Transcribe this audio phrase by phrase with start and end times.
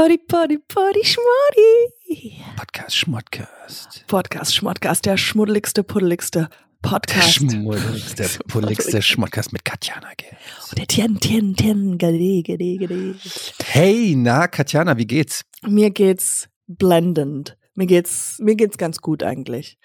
[0.00, 2.42] Party, Party, Party, Schmoddy.
[2.56, 4.04] Podcast Schmodcast.
[4.06, 6.48] Podcast Schmodcast, der schmuddeligste, puddeligste
[6.82, 7.34] Der Podcast.
[7.34, 10.08] schmuddeligste, puddeligste Schmodcast mit Katjana.
[10.16, 10.30] Gell.
[10.70, 13.14] Und der Tien, Tien, Tien, gade, gade, gade.
[13.62, 15.42] Hey, na, Katjana, wie geht's?
[15.68, 17.58] Mir geht's blendend.
[17.74, 19.76] Mir geht's, mir geht's ganz gut eigentlich.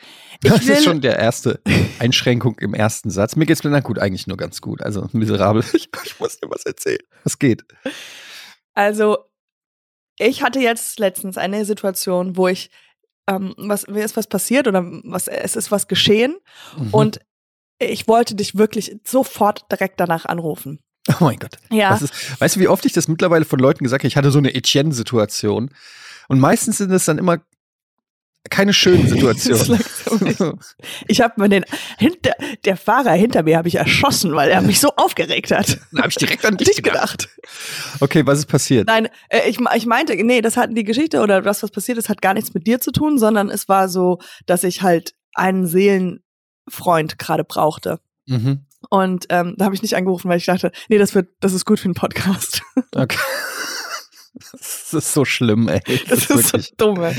[0.41, 1.59] Ich Das ist schon der erste
[2.00, 3.36] Einschränkung im ersten Satz.
[3.36, 4.81] Mir geht's na gut, eigentlich nur ganz gut.
[4.81, 5.61] Also miserabel.
[5.73, 7.03] Ich, ich muss dir was erzählen.
[7.25, 7.66] Was geht?
[8.73, 9.17] Also,
[10.17, 12.69] ich hatte jetzt letztens eine Situation, wo ich,
[13.27, 16.35] ähm, was, mir ist was passiert oder was, es ist was geschehen
[16.77, 16.89] Mhm.
[16.91, 17.19] und
[17.79, 20.80] ich wollte dich wirklich sofort direkt danach anrufen.
[21.09, 21.57] oh mein Gott.
[21.69, 21.95] Ja.
[21.95, 24.07] Ist, weißt du, wie oft ich das mittlerweile von Leuten gesagt habe?
[24.07, 25.69] Ich hatte so eine Etienne-Situation.
[26.27, 27.39] Und meistens sind es dann immer
[28.49, 29.83] keine schönen Situationen.
[30.07, 30.39] Das
[31.07, 31.65] Ich habe mir den
[31.97, 35.79] hinter, der Fahrer hinter mir habe ich erschossen, weil er mich so aufgeregt hat.
[35.91, 37.29] Dann habe ich direkt an dich Dich gedacht.
[37.29, 38.01] gedacht.
[38.01, 38.88] Okay, was ist passiert?
[38.88, 42.09] Nein, äh, ich, ich meinte, nee, das hat die Geschichte oder das, was passiert ist,
[42.09, 45.67] hat gar nichts mit dir zu tun, sondern es war so, dass ich halt einen
[45.67, 47.99] Seelenfreund gerade brauchte.
[48.27, 48.66] Mhm.
[48.89, 51.66] Und ähm, da habe ich nicht angerufen, weil ich dachte, nee, das wird, das ist
[51.66, 52.61] gut für einen Podcast.
[52.95, 53.17] Okay.
[54.51, 55.81] Das ist so schlimm, ey.
[56.09, 57.01] Das, ist, so dumm.
[57.03, 57.16] ey.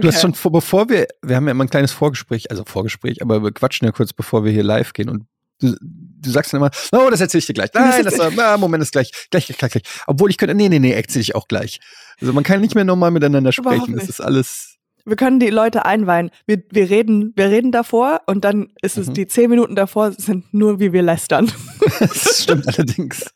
[0.00, 0.20] Du hast Okay.
[0.22, 3.52] schon vor, bevor wir, wir haben ja immer ein kleines Vorgespräch, also Vorgespräch, aber wir
[3.52, 5.26] quatschen ja kurz, bevor wir hier live gehen und
[5.60, 7.70] du, du sagst dann immer, oh, das erzähle ich dir gleich.
[7.74, 9.84] Nein, das war, na, Moment, ist gleich, gleich, gleich, gleich, gleich.
[10.06, 11.80] Obwohl ich könnte, nee, nee, nee, erzähle ich auch gleich.
[12.20, 13.94] Also man kann nicht mehr normal miteinander sprechen.
[13.96, 16.30] Das ist alles, Wir können die Leute einweihen.
[16.46, 19.14] Wir, wir reden, wir reden davor und dann ist es Mhm.
[19.14, 21.50] die zehn Minuten davor sind nur wie wir lästern.
[22.00, 23.30] das stimmt allerdings.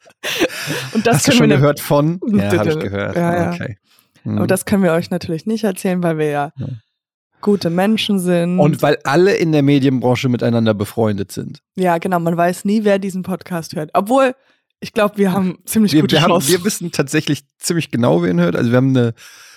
[0.92, 2.20] Und das Hast du können schon wir gehört von?
[2.28, 3.16] Ja, habe ich gehört.
[3.16, 3.52] Ja, ja.
[3.52, 3.76] Okay.
[4.22, 4.38] Hm.
[4.38, 6.66] Aber das können wir euch natürlich nicht erzählen, weil wir ja Ja.
[7.40, 8.58] gute Menschen sind.
[8.58, 11.60] und weil alle in der Medienbranche miteinander befreundet sind.
[11.76, 13.90] ja, genau, man weiß nie, wer diesen Podcast hört.
[13.94, 14.34] Obwohl,
[14.80, 16.48] ich glaube, wir haben ziemlich Wir, gute wir, haben, Chancen.
[16.52, 18.56] wir wissen tatsächlich ziemlich genau, wen hört.
[18.56, 19.14] Also wir haben eine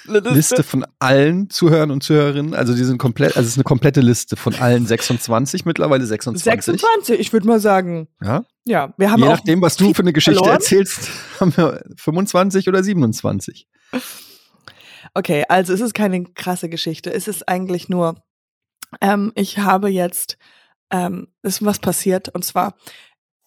[0.08, 2.54] Liste von allen Zuhörern und Zuhörerinnen.
[2.54, 6.44] Also die sind komplett, also es ist eine komplette Liste von allen 26, mittlerweile 26.
[6.64, 8.08] 26, ich würde mal sagen.
[8.24, 8.46] Ja?
[8.66, 10.58] Ja, wir haben Je nachdem, was du für eine Geschichte verloren.
[10.60, 11.10] erzählst,
[11.40, 13.68] haben wir 25 oder 27.
[15.16, 17.12] Okay, also es ist keine krasse Geschichte.
[17.12, 18.16] Es ist eigentlich nur,
[19.02, 20.38] ähm, ich habe jetzt,
[20.92, 22.30] ähm, ist was passiert.
[22.30, 22.76] Und zwar,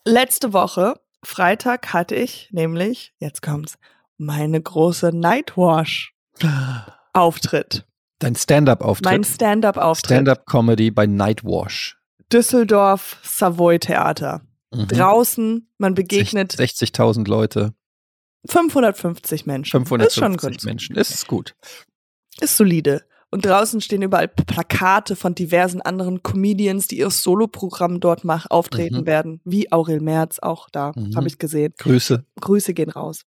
[0.04, 3.76] letzte Woche, Freitag, hatte ich nämlich, jetzt kommt's,
[4.16, 7.86] meine große Nightwash-Auftritt.
[8.18, 9.26] Dein Mein Stand-up-Auftritt.
[9.26, 10.06] Stand-up-Auftritt.
[10.06, 11.96] Stand-up-Comedy bei Nightwash.
[12.32, 14.40] Düsseldorf Savoy Theater.
[14.72, 14.88] Mhm.
[14.88, 17.74] Draußen, man begegnet 60.000 Leute,
[18.48, 19.84] 550 Menschen.
[19.86, 20.64] 550 ist schon gut.
[20.64, 20.96] Menschen.
[20.96, 21.54] Ist gut.
[22.40, 23.04] Ist solide.
[23.30, 29.00] Und draußen stehen überall Plakate von diversen anderen Comedians, die ihr Soloprogramm dort mach, auftreten
[29.02, 29.06] Mhm.
[29.06, 29.40] werden.
[29.44, 31.14] Wie Aurel Merz auch da, Mhm.
[31.14, 31.74] habe ich gesehen.
[31.78, 32.24] Grüße.
[32.40, 33.24] Grüße gehen raus.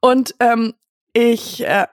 [0.00, 0.74] Und ähm,
[1.14, 1.86] ich, äh,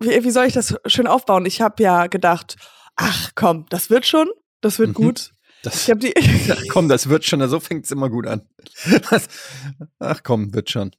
[0.00, 1.46] wie, wie soll ich das schön aufbauen?
[1.46, 2.56] Ich habe ja gedacht,
[2.96, 4.28] ach komm, das wird schon,
[4.60, 4.94] das wird Mhm.
[4.94, 5.33] gut.
[5.64, 6.14] Das, Ich habe die,
[6.46, 8.42] Ja, komm, das wird schon, so fängt es immer gut an.
[9.10, 9.26] Das,
[9.98, 10.90] ach komm, wird schon.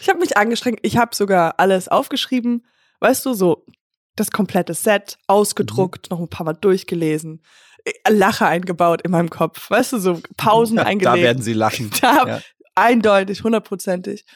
[0.00, 0.80] ich habe mich angestrengt.
[0.82, 2.66] Ich habe sogar alles aufgeschrieben.
[3.00, 3.66] Weißt du, so
[4.14, 7.42] das komplette Set ausgedruckt, noch ein paar Mal durchgelesen,
[7.84, 9.70] äh, Lache eingebaut in meinem Kopf.
[9.70, 11.22] Weißt du, so Pausen da eingelegt.
[11.22, 11.90] werden sie lachen.
[12.00, 12.40] Da, Ja.
[12.74, 14.26] Eindeutig, hundertprozentig.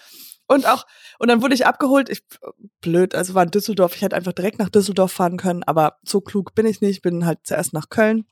[0.47, 0.87] Und auch,
[1.19, 2.09] und dann wurde ich abgeholt.
[2.09, 2.23] Ich,
[2.81, 3.95] blöd, also war in Düsseldorf.
[3.95, 7.03] Ich hätte einfach direkt nach Düsseldorf fahren können, aber so klug bin ich nicht.
[7.03, 8.25] Bin halt zuerst nach Köln,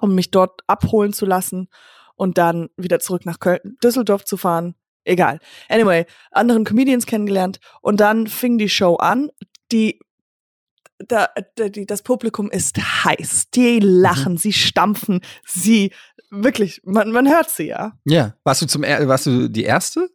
[0.00, 1.68] um mich dort abholen zu lassen
[2.16, 4.74] und dann wieder zurück nach Köln, Düsseldorf zu fahren.
[5.04, 5.38] Egal.
[5.68, 9.30] Anyway, anderen Comedians kennengelernt und dann fing die Show an.
[9.72, 10.00] Die,
[10.98, 13.50] da, da, die, das Publikum ist heiß.
[13.54, 15.92] Die lachen, sie stampfen, sie,
[16.30, 17.92] wirklich, man, man hört sie, ja.
[18.04, 18.34] Ja.
[18.44, 20.10] Warst du zum warst du die erste?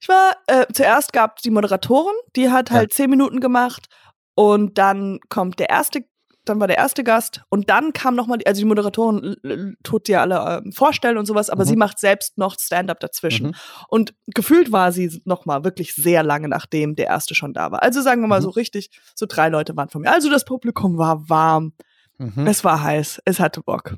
[0.00, 2.76] Ich war, äh, zuerst gab die Moderatorin, die hat Ja.
[2.76, 3.86] halt zehn Minuten gemacht
[4.34, 6.04] und dann kommt der erste,
[6.44, 10.20] dann war der erste Gast und dann kam nochmal, die, also die Moderatorin tut dir
[10.20, 11.68] alle ähm, vorstellen und sowas, aber Mhm.
[11.68, 13.48] sie macht selbst noch Stand-up dazwischen.
[13.48, 13.54] Mhm.
[13.88, 17.82] Und gefühlt war sie nochmal wirklich sehr lange, nachdem der erste schon da war.
[17.82, 18.44] Also sagen wir mal Mhm.
[18.44, 20.12] so richtig, so drei Leute waren von mir.
[20.12, 21.72] Also das Publikum war warm,
[22.18, 22.46] Mhm.
[22.46, 23.96] es war heiß, es hatte Bock.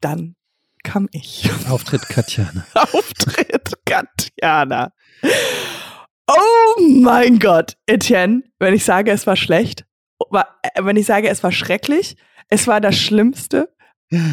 [0.00, 0.36] Dann
[0.84, 1.50] kam ich.
[1.68, 2.64] Auftritt Katjana.
[2.74, 4.92] Auftritt Katjana.
[6.30, 9.84] Oh mein Gott, Etienne, wenn ich sage, es war schlecht, äh,
[10.76, 12.16] wenn ich sage, es war schrecklich,
[12.48, 13.74] es war das Schlimmste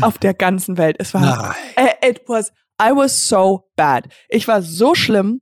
[0.02, 0.96] auf der ganzen Welt.
[1.00, 1.56] Es war, Nein.
[2.02, 2.52] äh, it was,
[2.82, 4.08] I was so bad.
[4.30, 5.42] Ich war so schlimm.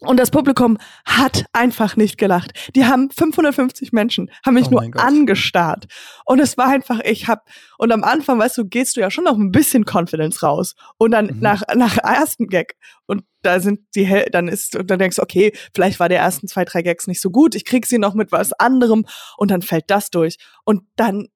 [0.00, 0.76] Und das Publikum
[1.06, 2.52] hat einfach nicht gelacht.
[2.74, 5.86] Die haben 550 Menschen, haben mich Oh nur angestarrt.
[6.26, 7.48] Und es war einfach, ich hab,
[7.78, 10.74] und am Anfang, weißt du, gehst du ja schon noch ein bisschen Confidence raus.
[10.98, 11.38] Und dann Mhm.
[11.40, 12.76] nach, nach ersten Gag,
[13.06, 16.48] und da sind die, dann ist, und dann denkst du, okay, vielleicht war der ersten
[16.48, 19.06] zwei, drei Gags nicht so gut, ich krieg sie noch mit was anderem,
[19.38, 20.36] und dann fällt das durch.
[20.64, 21.28] Und dann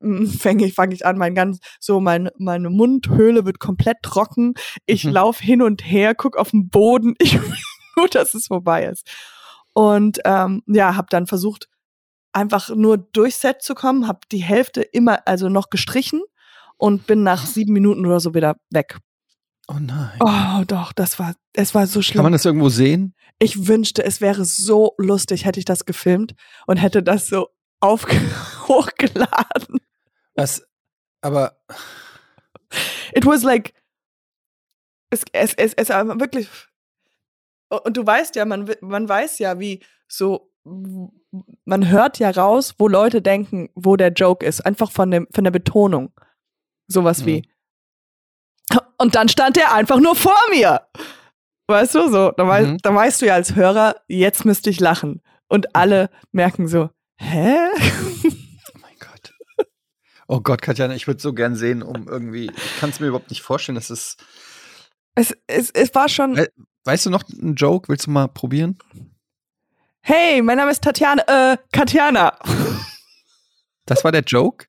[0.38, 4.54] fange ich, fange ich an, mein ganz, so mein, meine Mundhöhle wird komplett trocken.
[4.86, 5.12] Ich Mhm.
[5.12, 7.14] lauf hin und her, guck auf den Boden.
[7.18, 7.38] Ich
[7.96, 9.08] nur, dass es vorbei ist.
[9.72, 11.68] Und ähm, ja, habe dann versucht,
[12.32, 16.22] einfach nur durchs Set zu kommen, habe die Hälfte immer, also noch gestrichen
[16.76, 18.98] und bin nach sieben Minuten oder so wieder weg.
[19.68, 20.18] Oh nein.
[20.20, 22.22] Oh, doch, das war, es war so Kann schlimm.
[22.24, 23.14] man das irgendwo sehen?
[23.38, 26.34] Ich wünschte, es wäre so lustig, hätte ich das gefilmt
[26.66, 27.48] und hätte das so
[27.80, 28.06] auf
[28.68, 29.78] hochgeladen.
[30.34, 30.66] Was?
[31.20, 31.56] Aber
[33.14, 33.74] It was like,
[35.10, 36.48] es, es, es, es war wirklich,
[37.80, 42.88] und du weißt ja, man, man weiß ja, wie so, man hört ja raus, wo
[42.88, 46.12] Leute denken, wo der Joke ist, einfach von, dem, von der Betonung.
[46.88, 47.48] Sowas wie.
[48.98, 50.86] Und dann stand der einfach nur vor mir.
[51.68, 52.78] Weißt du, so, da, Mhm.
[52.82, 55.22] da weißt du ja als Hörer, jetzt müsste ich lachen.
[55.48, 57.56] Und alle merken so, hä?
[58.74, 59.34] Oh mein Gott.
[60.28, 62.50] Oh Gott, Katjana, ich würde so gern sehen, um irgendwie.
[62.54, 64.16] Ich kann es mir überhaupt nicht vorstellen, dass es.
[65.14, 66.46] Es, es, es war schon,
[66.84, 67.88] Weißt du noch einen Joke?
[67.88, 68.78] Willst du mal probieren?
[70.02, 72.38] hey, mein Name ist Tatjana, äh, Katjana.
[73.84, 74.66] Das war der Joke?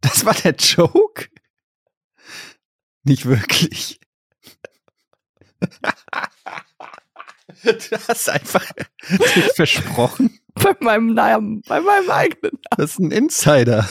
[0.00, 1.26] Das war der Joke?
[3.02, 4.00] Nicht wirklich.
[7.64, 8.64] Du hast einfach
[9.10, 10.38] dich versprochen.
[10.54, 12.60] bei meinem Namen, bei meinem eigenen.
[12.76, 13.88] Das ist ein Insider.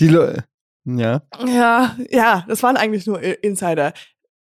[0.00, 0.44] Die Le
[0.84, 1.22] ja.
[1.44, 3.92] Ja, ja, das waren eigentlich nur Insider.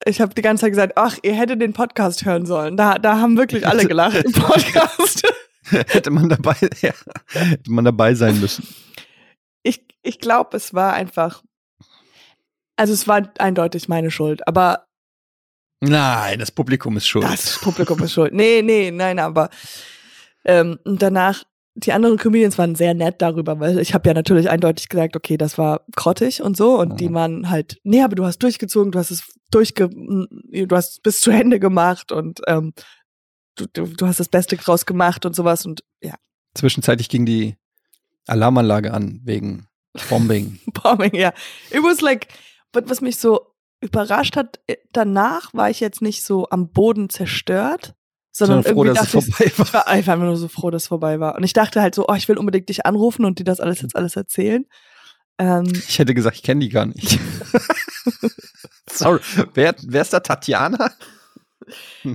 [0.06, 2.76] Ich habe die ganze Zeit gesagt, ach, ihr hättet den Podcast hören sollen.
[2.78, 5.24] Da, da haben wirklich alle gelacht im Podcast.
[5.70, 6.92] Hätte man dabei, ja,
[7.30, 8.68] hätte man dabei sein müssen.
[9.64, 11.42] Ich, ich glaube, es war einfach,
[12.76, 14.88] also es war eindeutig meine Schuld, aber
[15.80, 17.24] Nein, das Publikum ist schuld.
[17.24, 18.34] das Publikum ist schuld.
[18.34, 19.50] Nee, nee, nein, aber
[20.44, 21.44] ähm, danach,
[21.76, 25.38] die anderen Comedians waren sehr nett darüber, weil ich habe ja natürlich eindeutig gesagt, okay,
[25.38, 27.14] das war grottig und so und die Mhm.
[27.14, 31.32] waren halt, nee, aber du hast durchgezogen, du hast es durchge, du hast bis zu
[31.32, 32.74] Ende gemacht und ähm,
[33.56, 36.16] du, du, du hast das Beste draus gemacht und sowas und ja,
[36.54, 37.56] Zwischenzeitlich ging die
[38.28, 39.68] Alarmanlage an wegen
[40.10, 40.60] Bombing.
[40.84, 41.30] bombing, ja.
[41.72, 42.28] It was like,
[42.72, 43.48] was mich so
[43.82, 47.96] überrascht hat, äh, danach war ich jetzt nicht so am Boden zerstört,
[48.36, 49.68] sondern, Sondern froh, irgendwie dass es dachte ich, vorbei war.
[49.68, 51.36] Ich war einfach nur so froh, dass es vorbei war.
[51.36, 53.82] Und ich dachte halt so, oh, ich will unbedingt dich anrufen und dir das alles
[53.82, 54.66] jetzt alles erzählen.
[55.38, 57.20] Ähm, Ich hätte gesagt, ich kenne die gar nicht.
[58.90, 59.20] Sorry.
[59.54, 60.92] Wer, wer ist da Tatjana?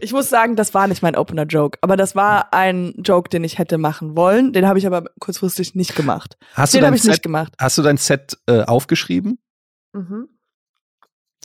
[0.01, 3.59] ich muss sagen, das war nicht mein Opener-Joke, aber das war ein Joke, den ich
[3.59, 4.53] hätte machen wollen.
[4.53, 6.37] Den habe ich aber kurzfristig nicht gemacht.
[6.55, 7.53] Hast du Den dein habe ich Set, nicht gemacht.
[7.59, 9.39] hast du dein Set äh, aufgeschrieben?
[9.93, 10.29] Mhm.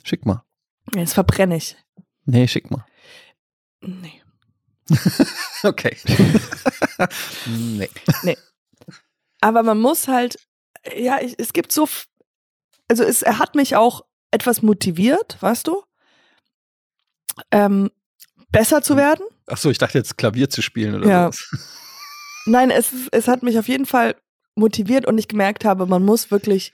[0.02, 0.42] Schick mal.
[0.94, 1.76] Jetzt verbrenne ich.
[2.26, 2.84] Nee, schick mal.
[3.80, 4.20] Nee.
[5.64, 5.96] Okay.
[7.46, 7.88] nee.
[9.40, 10.36] Aber man muss halt,
[10.94, 11.88] ja, ich, es gibt so,
[12.88, 15.82] also es, er hat mich auch etwas motiviert, weißt du,
[17.50, 17.90] ähm,
[18.50, 19.24] besser zu werden.
[19.46, 21.28] Achso, ich dachte jetzt Klavier zu spielen oder Ja.
[21.28, 21.50] was.
[22.46, 24.16] Nein, es, es hat mich auf jeden Fall
[24.54, 26.72] motiviert und ich gemerkt habe, man muss wirklich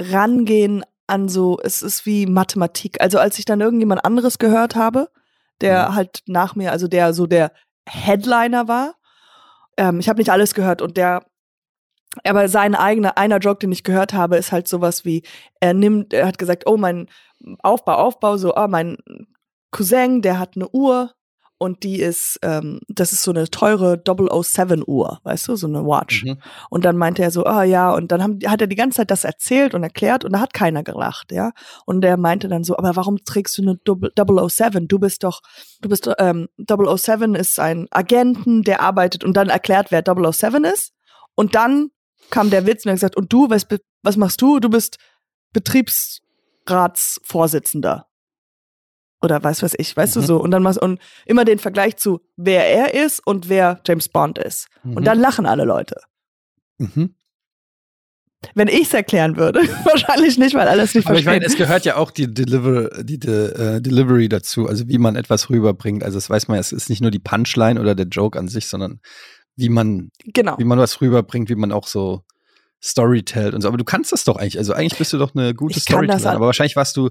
[0.00, 3.00] rangehen an so, es ist wie Mathematik.
[3.00, 5.10] Also als ich dann irgendjemand anderes gehört habe,
[5.60, 5.94] der Mhm.
[5.94, 7.52] halt nach mir, also der so der
[7.88, 8.94] Headliner war,
[9.76, 11.24] ähm, ich habe nicht alles gehört und der,
[12.24, 15.22] aber sein eigener, einer Joke, den ich gehört habe, ist halt sowas wie,
[15.60, 17.08] er nimmt, er hat gesagt, oh, mein
[17.60, 18.96] Aufbau, Aufbau, so, ah, mein
[19.70, 21.12] Cousin, der hat eine Uhr
[21.58, 25.84] und die ist, ähm, das ist so eine teure 007 Uhr, weißt du, so eine
[25.84, 26.24] Watch.
[26.24, 26.38] Mhm.
[26.70, 29.10] Und dann meinte er so, ah ja, und dann haben, hat er die ganze Zeit
[29.10, 31.50] das erzählt und erklärt und da hat keiner gelacht, ja.
[31.84, 34.12] Und er meinte dann so, aber warum trägst du eine Double-
[34.48, 34.88] 007?
[34.88, 35.40] Du bist doch,
[35.80, 40.92] du bist, ähm, 007 ist ein Agenten, der arbeitet und dann erklärt, wer 007 ist.
[41.34, 41.90] Und dann
[42.30, 43.66] kam der Witz und er hat gesagt, und du, was,
[44.02, 44.60] was machst du?
[44.60, 44.98] Du bist
[45.52, 48.07] Betriebsratsvorsitzender.
[49.20, 50.20] Oder weiß was ich, weißt Mhm.
[50.20, 50.40] du so.
[50.40, 54.38] Und dann machst und immer den Vergleich zu, wer er ist und wer James Bond
[54.38, 54.68] ist.
[54.84, 54.96] Mhm.
[54.96, 56.00] Und dann lachen alle Leute.
[56.78, 57.14] Mhm.
[58.54, 61.84] Wenn ich es erklären würde, wahrscheinlich nicht, weil alles nicht Aber ich meine, es gehört
[61.84, 66.04] ja auch die, Deliver, die, die äh, Delivery dazu, also wie man etwas rüberbringt.
[66.04, 68.46] Also das weiß man, ja, es ist nicht nur die Punchline oder der Joke an
[68.46, 69.00] sich, sondern
[69.56, 70.56] wie man, genau.
[70.56, 72.22] wie man was rüberbringt, wie man auch so
[72.82, 73.68] Storytellt und so.
[73.68, 74.58] Aber du kannst das doch eigentlich.
[74.58, 76.26] Also eigentlich bist du doch eine gute Storytellerin.
[76.26, 77.10] Aber wahrscheinlich warst du.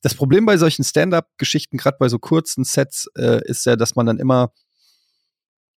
[0.00, 4.06] Das Problem bei solchen Stand-up-Geschichten, gerade bei so kurzen Sets, äh, ist ja, dass man
[4.06, 4.52] dann immer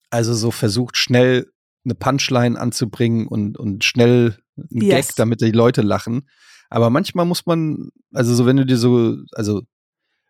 [0.09, 1.51] also so versucht, schnell
[1.85, 5.07] eine Punchline anzubringen und, und schnell einen Yes.
[5.07, 6.27] Gag, damit die Leute lachen.
[6.69, 9.61] Aber manchmal muss man, also so, wenn du dir so, also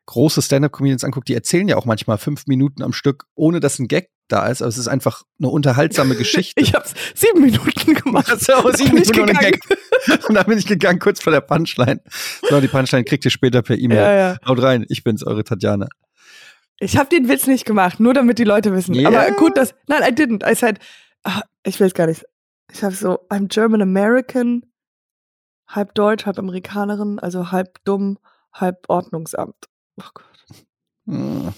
[0.06, 3.88] große Stand-up-Comedians anguckst, die erzählen ja auch manchmal fünf Minuten am Stück, ohne dass ein
[3.88, 4.62] Gag da ist.
[4.62, 6.60] Aber es ist einfach eine unterhaltsame Geschichte.
[6.70, 8.30] Ich hab's sieben Minuten gemacht.
[8.54, 9.60] Auch sieben Bin ich Minuten gegangen.
[10.08, 10.30] Gag.
[10.30, 12.02] Und dann bin ich gegangen, kurz vor der Punchline.
[12.50, 13.98] So, die Punchline kriegt ihr später per E-Mail.
[13.98, 14.38] Ja, ja.
[14.46, 15.88] Haut rein, ich bin's, eure Tatjana.
[16.80, 18.94] Ich habe den Witz nicht gemacht, nur damit die Leute wissen.
[18.94, 19.10] Ja.
[19.10, 19.76] Aber gut, das.
[19.88, 20.50] Nein, I didn't.
[20.50, 20.80] I said,
[21.24, 22.24] ah, ich will es gar nicht.
[22.72, 24.64] Ich habe so, I'm German American,
[25.68, 28.18] halb Deutsch, halb Amerikanerin, also halb dumm,
[28.54, 29.66] halb Ordnungsamt.
[29.98, 30.26] Oh Gott.
[31.06, 31.54] Hm.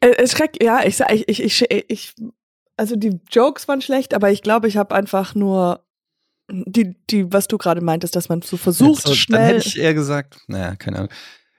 [0.00, 2.14] Äh, Es schreckt, ja, ich sag, ich, ich, ich, ich,
[2.76, 5.84] also die Jokes waren schlecht, aber ich glaube, ich habe einfach nur
[6.50, 9.54] die, die, was du gerade meintest, dass man so versucht, so, Dann schnell.
[9.58, 11.10] hätte ich eher gesagt, naja, keine Ahnung.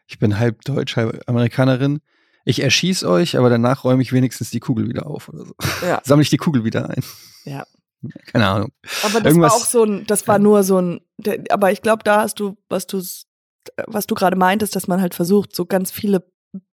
[0.07, 2.01] Ich bin halb Deutsch, halb Amerikanerin.
[2.43, 5.53] Ich erschieß euch, aber danach räume ich wenigstens die Kugel wieder auf oder so.
[5.85, 6.01] Ja.
[6.03, 7.03] Sammle ich die Kugel wieder ein.
[7.45, 7.65] Ja.
[8.25, 8.71] Keine Ahnung.
[9.03, 10.39] Aber das Irgendwas- war auch so ein, das war Ja.
[10.39, 11.01] nur so ein,
[11.49, 13.01] aber ich glaube, da hast du, was du,
[13.85, 16.25] was du gerade meintest, dass man halt versucht, so ganz viele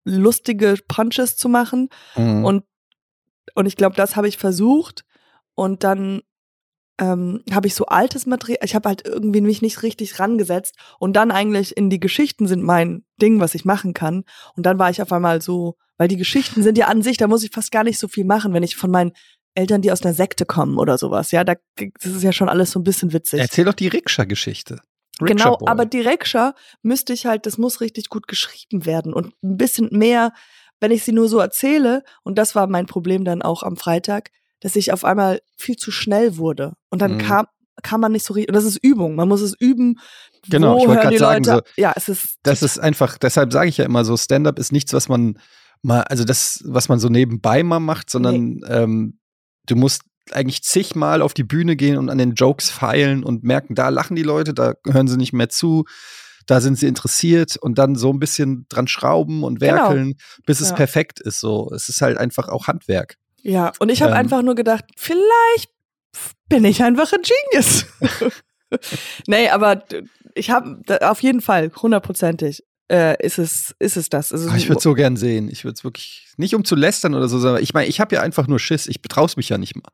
[0.03, 1.89] lustige Punches zu machen.
[2.15, 2.45] Mhm.
[2.45, 2.63] Und,
[3.55, 5.05] und ich glaube, das habe ich versucht.
[5.55, 6.21] Und dann
[6.99, 10.75] ähm, habe ich so altes Material, ich habe halt irgendwie mich nicht richtig rangesetzt.
[10.99, 14.23] Und dann eigentlich in die Geschichten sind mein Ding, was ich machen kann.
[14.55, 17.27] Und dann war ich auf einmal so, weil die Geschichten sind ja an sich, da
[17.27, 19.13] muss ich fast gar nicht so viel machen, wenn ich von meinen
[19.55, 21.31] Eltern, die aus einer Sekte kommen oder sowas.
[21.31, 23.39] Ja, da, das ist ja schon alles so ein bisschen witzig.
[23.39, 24.81] Erzähl doch die Rikscha-Geschichte.
[25.19, 25.69] Genau, Rikscha-Boy.
[25.69, 29.89] aber die Rekscha müsste ich halt, das muss richtig gut geschrieben werden und ein bisschen
[29.91, 30.33] mehr,
[30.79, 34.31] wenn ich sie nur so erzähle, und das war mein Problem dann auch am Freitag,
[34.59, 36.73] dass ich auf einmal viel zu schnell wurde.
[36.89, 37.17] Und dann Mhm.
[37.19, 37.45] kam,
[37.83, 39.99] kam man nicht so richtig, und das ist Übung, man muss es üben.
[40.49, 43.77] Genau, ich wollte die sagen, Leute, ja, es ist, Das ist einfach, deshalb sage ich
[43.77, 45.39] ja immer so, Stand-up ist nichts, was man
[45.83, 49.19] mal, also das, was man so nebenbei mal macht, sondern ähm,
[49.67, 50.01] du musst
[50.31, 54.15] eigentlich zigmal auf die Bühne gehen und an den Jokes feilen und merken, da lachen
[54.15, 55.83] die Leute, da hören sie nicht mehr zu,
[56.47, 59.75] da sind sie interessiert und dann so ein bisschen dran schrauben und Genau.
[59.89, 60.15] werkeln,
[60.45, 60.75] bis es Ja.
[60.75, 61.39] perfekt ist.
[61.39, 63.15] So, es ist halt einfach auch Handwerk.
[63.41, 64.17] ja, und ich habe Ähm.
[64.19, 65.69] einfach nur gedacht, vielleicht
[66.47, 67.85] bin ich einfach ein Genius.
[69.27, 69.83] nee, aber
[70.35, 74.31] ich habe auf jeden Fall hundertprozentig äh, ist es ist es das.
[74.31, 75.49] Es ist Ah, ich würde so gern sehen.
[75.49, 78.15] Ich würde es wirklich nicht um zu lästern oder so, sondern ich meine, ich habe
[78.15, 78.87] ja einfach nur Schiss.
[78.87, 79.89] Ich betraue mich ja nicht mal.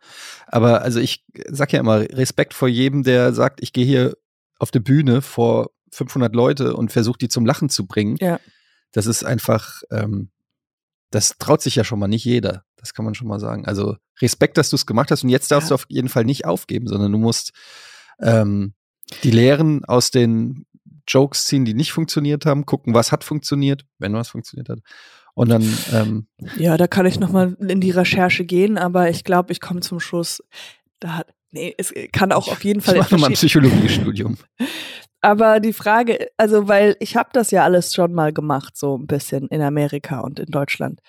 [0.48, 4.18] Aber also ich sag ja immer Respekt vor jedem, der sagt, ich gehe hier
[4.58, 8.18] auf die Bühne vor 500 Leute und versuche die zum Lachen zu bringen.
[8.20, 8.40] Ja.
[8.92, 10.30] Das ist einfach, ähm,
[11.12, 12.64] das traut sich ja schon mal nicht jeder.
[12.76, 13.66] Das kann man schon mal sagen.
[13.66, 15.76] Also Respekt, dass du es gemacht hast und jetzt darfst Ja.
[15.78, 17.52] du auf jeden Fall nicht aufgeben, sondern du musst
[18.22, 18.74] ähm,
[19.24, 20.66] die Lehren aus den
[21.10, 24.80] Jokes ziehen, die nicht funktioniert haben, gucken, was hat funktioniert, wenn was funktioniert hat.
[25.34, 25.64] Und dann,
[25.94, 29.62] ähm, Ja, da kann ich noch mal in die Recherche gehen, aber ich glaube, ich
[29.62, 30.44] komme zum Schluss.
[31.00, 32.98] Da hat, nee, es kann auch auf jeden ich Fall.
[32.98, 34.38] mache nochmal ein Psychologiestudium.
[35.22, 39.08] aber die Frage, also weil ich habe das ja alles schon mal gemacht, so ein
[39.08, 41.00] bisschen in Amerika und in Deutschland.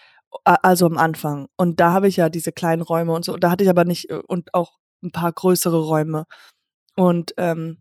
[0.45, 1.49] Also am Anfang.
[1.57, 3.37] Und da habe ich ja diese kleinen Räume und so.
[3.37, 6.25] Da hatte ich aber nicht äh, und auch ein paar größere Räume.
[6.95, 7.79] Und ähm,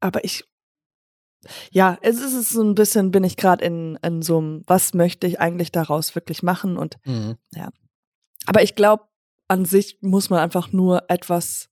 [0.00, 0.44] aber ich
[1.70, 5.26] ja, es ist so ein bisschen, bin ich gerade in, in so einem, was möchte
[5.26, 6.76] ich eigentlich daraus wirklich machen?
[6.76, 6.98] Und
[8.46, 9.04] Aber ich glaube,
[9.46, 11.68] an sich muss man einfach nur etwas.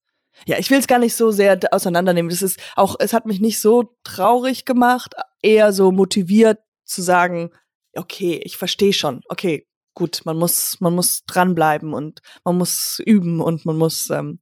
[0.46, 2.30] Ja, ich will es gar nicht so sehr auseinandernehmen.
[2.30, 7.50] Das ist auch, es hat mich nicht so traurig gemacht, eher so motiviert zu sagen,
[7.94, 9.22] okay, ich verstehe schon.
[9.28, 14.40] Okay, gut, man muss, man muss dranbleiben und man muss üben und man muss ähm,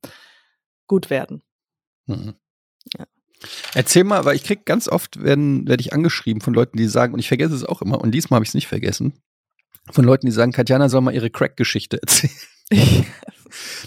[0.86, 1.42] gut werden.
[2.06, 2.34] Mhm.
[2.96, 3.06] Ja.
[3.74, 7.14] Erzähl mal, weil ich krieg ganz oft werden werde ich angeschrieben von Leuten, die sagen
[7.14, 9.14] und ich vergesse es auch immer und diesmal habe ich es nicht vergessen.
[9.90, 12.34] Von Leuten, die sagen, Katjana soll mal ihre Crack-Geschichte erzählen.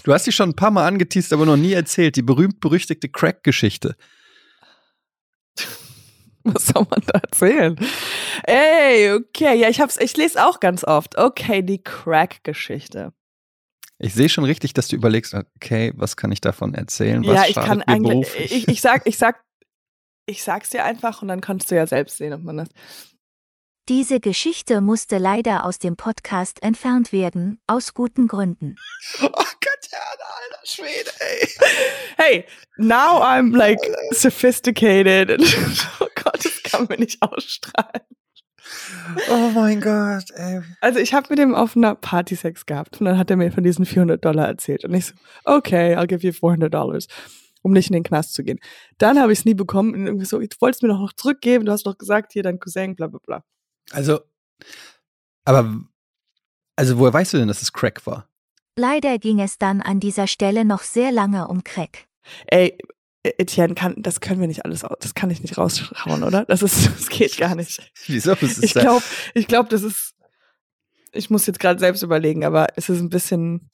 [0.02, 2.16] Du hast sie schon ein paar Mal angeteased, aber noch nie erzählt.
[2.16, 3.96] Die berühmt-berüchtigte Crack-Geschichte.
[6.44, 7.76] Was soll man da erzählen?
[8.44, 11.18] Ey, okay, ja, ich hab's, ich lese auch ganz oft.
[11.18, 13.12] Okay, die Crack-Geschichte.
[13.98, 17.26] Ich sehe schon richtig, dass du überlegst, okay, was kann ich davon erzählen?
[17.26, 19.42] Was ja, ich kann eigentlich, ich, ich sag, ich sag,
[20.28, 22.68] ich sag's dir einfach und dann kannst du ja selbst sehen, ob man das.
[23.88, 28.76] Diese Geschichte musste leider aus dem Podcast entfernt werden, aus guten Gründen.
[29.22, 31.48] Oh, Katjana, alter Schwede, ey.
[32.18, 32.44] Hey,
[32.76, 33.78] now I'm like
[34.10, 35.40] sophisticated.
[36.00, 38.02] oh Gott, das kann man nicht ausstrahlen.
[39.30, 40.60] Oh mein Gott, ey.
[40.82, 43.50] Also ich habe mit dem auf einer Party Sex gehabt und dann hat er mir
[43.50, 47.06] von diesen 400 Dollar erzählt und ich so, okay, I'll give you 400 Dollars,
[47.62, 48.58] um nicht in den Knast zu gehen.
[48.98, 51.64] Dann habe ich es nie bekommen und irgendwie so, du wolltest mir doch noch zurückgeben,
[51.64, 53.44] du hast doch gesagt, hier dein Cousin, bla bla bla.
[53.90, 54.20] Also,
[55.44, 55.80] aber,
[56.76, 58.28] also woher weißt du denn, dass es Crack war?
[58.76, 62.06] Leider ging es dann an dieser Stelle noch sehr lange um Crack.
[62.46, 62.78] Ey,
[63.22, 66.44] Etienne, kann, das können wir nicht alles, das kann ich nicht raushauen, oder?
[66.44, 67.92] Das ist, das geht gar nicht.
[68.06, 68.32] Wieso?
[68.32, 70.14] Ist Ich glaube, ich glaube, das ist,
[71.12, 73.70] ich muss jetzt gerade selbst überlegen, aber es ist ein bisschen,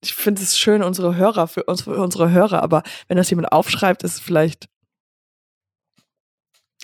[0.00, 3.52] ich finde es schön, unsere Hörer, für, uns, für unsere Hörer, aber wenn das jemand
[3.52, 4.68] aufschreibt, ist es vielleicht,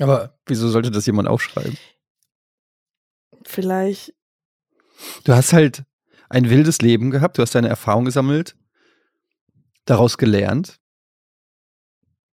[0.00, 1.78] aber wieso sollte das jemand aufschreiben?
[3.47, 4.14] vielleicht,
[5.25, 5.85] Du hast halt
[6.28, 8.56] ein wildes Leben gehabt, du hast deine Erfahrung gesammelt,
[9.85, 10.80] daraus gelernt.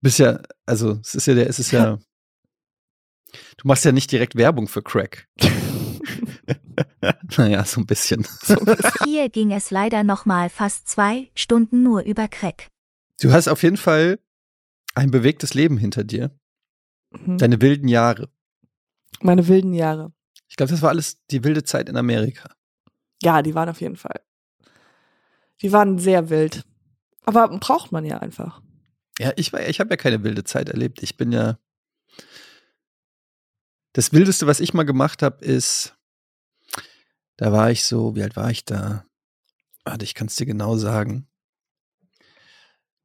[0.02, 1.98] Bist ja, also es ist ja der, es ist ja,
[3.58, 5.28] du machst ja nicht direkt Werbung für Crack.
[7.38, 8.28] naja, so ein bisschen.
[9.06, 12.68] Hier ging es leider nochmal fast zwei Stunden nur über Crack.
[13.22, 14.20] Du hast auf jeden Fall
[14.96, 16.32] ein bewegtes Leben hinter dir,
[17.12, 17.38] Mhm.
[17.38, 18.30] deine wilden Jahre.
[19.22, 20.14] meine wilden Jahre.
[20.48, 22.54] Ich glaube, das war alles die wilde Zeit in Amerika.
[23.22, 24.22] Ja, die waren auf jeden Fall.
[25.62, 26.64] Die waren sehr wild.
[27.24, 28.62] Aber braucht man ja einfach.
[29.20, 31.04] Ja, ich, war- ich habe ja keine wilde Zeit erlebt.
[31.04, 31.60] Ich bin ja.
[33.94, 35.96] Das Wildeste, was ich mal gemacht habe, ist,
[37.42, 39.04] da war ich so, wie alt war ich da?
[39.84, 41.28] Warte, ich kann es dir genau sagen.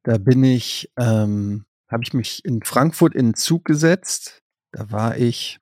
[0.03, 4.43] Da bin ich, ähm, habe ich mich in Frankfurt in den Zug gesetzt.
[4.71, 5.57] Da war ich,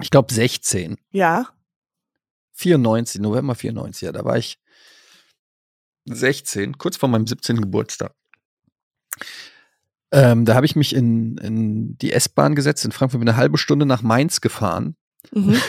[0.00, 0.98] ich glaube 16.
[1.10, 1.48] Ja.
[2.52, 4.60] 94, November 94, ja, da war ich
[6.04, 7.60] 16, kurz vor meinem 17.
[7.60, 8.14] Geburtstag.
[10.12, 13.58] Ähm, da habe ich mich in, in die S-Bahn gesetzt, in Frankfurt bin eine halbe
[13.58, 14.96] Stunde nach Mainz gefahren
[15.32, 15.60] Mhm.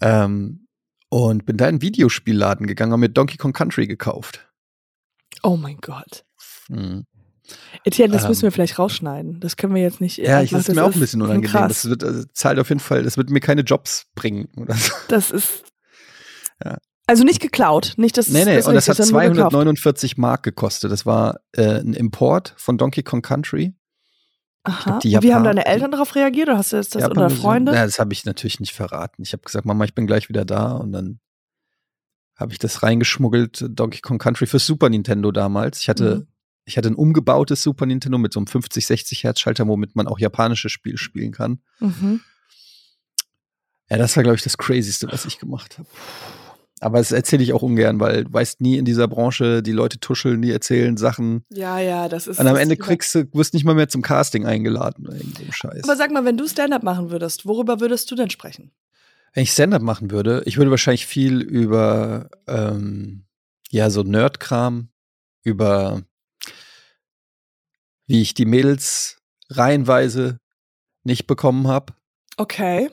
[0.00, 0.66] Ähm,
[1.10, 4.48] und bin da in einen Videospielladen gegangen und mir Donkey Kong Country gekauft.
[5.42, 6.24] Oh mein Gott.
[6.68, 7.04] Mhm.
[7.84, 8.28] Etienne, das Ähm.
[8.28, 9.40] müssen wir vielleicht rausschneiden.
[9.40, 10.18] Das können wir jetzt nicht.
[10.18, 11.50] Ja, ich, das ist mir auch ein bisschen unangenehm.
[11.50, 11.82] Krass.
[11.82, 14.48] Das wird, also, zahlt auf jeden Fall, das wird mir keine Jobs bringen.
[14.54, 14.92] So.
[15.08, 15.64] Das ist.
[16.64, 16.76] Ja.
[17.06, 17.94] Also nicht geklaut.
[17.98, 19.52] Nicht das Nee, nee, das und das hat sondern nur gekauft.
[19.52, 20.90] 249 Mark gekostet.
[20.90, 23.76] Das war äh, ein Import von Donkey Kong Country.
[24.68, 24.94] Aha.
[24.96, 26.48] Und Wie haben deine Eltern darauf reagiert?
[26.48, 27.30] Oder hast du jetzt das Japan oder.
[27.30, 27.72] Freunde?
[27.74, 29.22] Ja, das habe ich natürlich nicht verraten.
[29.22, 31.20] Ich habe gesagt, Mama, ich bin gleich wieder da und dann
[32.36, 35.80] habe ich das reingeschmuggelt, Donkey Kong Country für Super Nintendo damals.
[35.80, 36.26] Ich hatte, Mhm.
[36.66, 40.06] ich hatte ein umgebautes Super Nintendo mit so einem 50, 60 Hertz Schalter, womit man
[40.06, 41.60] auch japanische Spiele spielen kann.
[41.80, 42.20] Mhm.
[43.90, 45.88] Ja, das war, glaube ich, das Crazyste, was ich gemacht habe.
[46.80, 49.98] Aber das erzähle ich auch ungern, weil du weißt nie in dieser Branche, die Leute
[50.00, 51.44] tuscheln, die erzählen Sachen.
[51.50, 52.38] Ja, ja, das ist.
[52.38, 55.44] Und am Ende kriegst du, wirst nicht mal mehr zum Casting eingeladen oder irgend so
[55.44, 55.84] ein Scheiß.
[55.84, 58.70] Aber sag mal, wenn du Stand-up machen würdest, worüber würdest du denn sprechen?
[59.34, 63.24] Wenn ich Stand-up machen würde, ich würde wahrscheinlich viel über ähm,
[63.70, 64.88] ja so Nerdkram,
[65.42, 66.02] über
[68.06, 69.18] wie ich die Mädels
[69.50, 70.38] reihenweise
[71.04, 71.94] nicht bekommen habe.
[72.36, 72.90] Okay.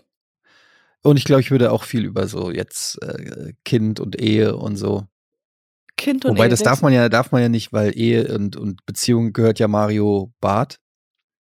[1.05, 4.75] Und ich glaube, ich würde auch viel über so jetzt äh, Kind und Ehe und
[4.75, 5.05] so.
[5.97, 8.57] Kind und Wobei Ehe, das darf man ja, darf man ja nicht, weil Ehe und,
[8.57, 10.79] und Beziehung gehört ja Mario Barth.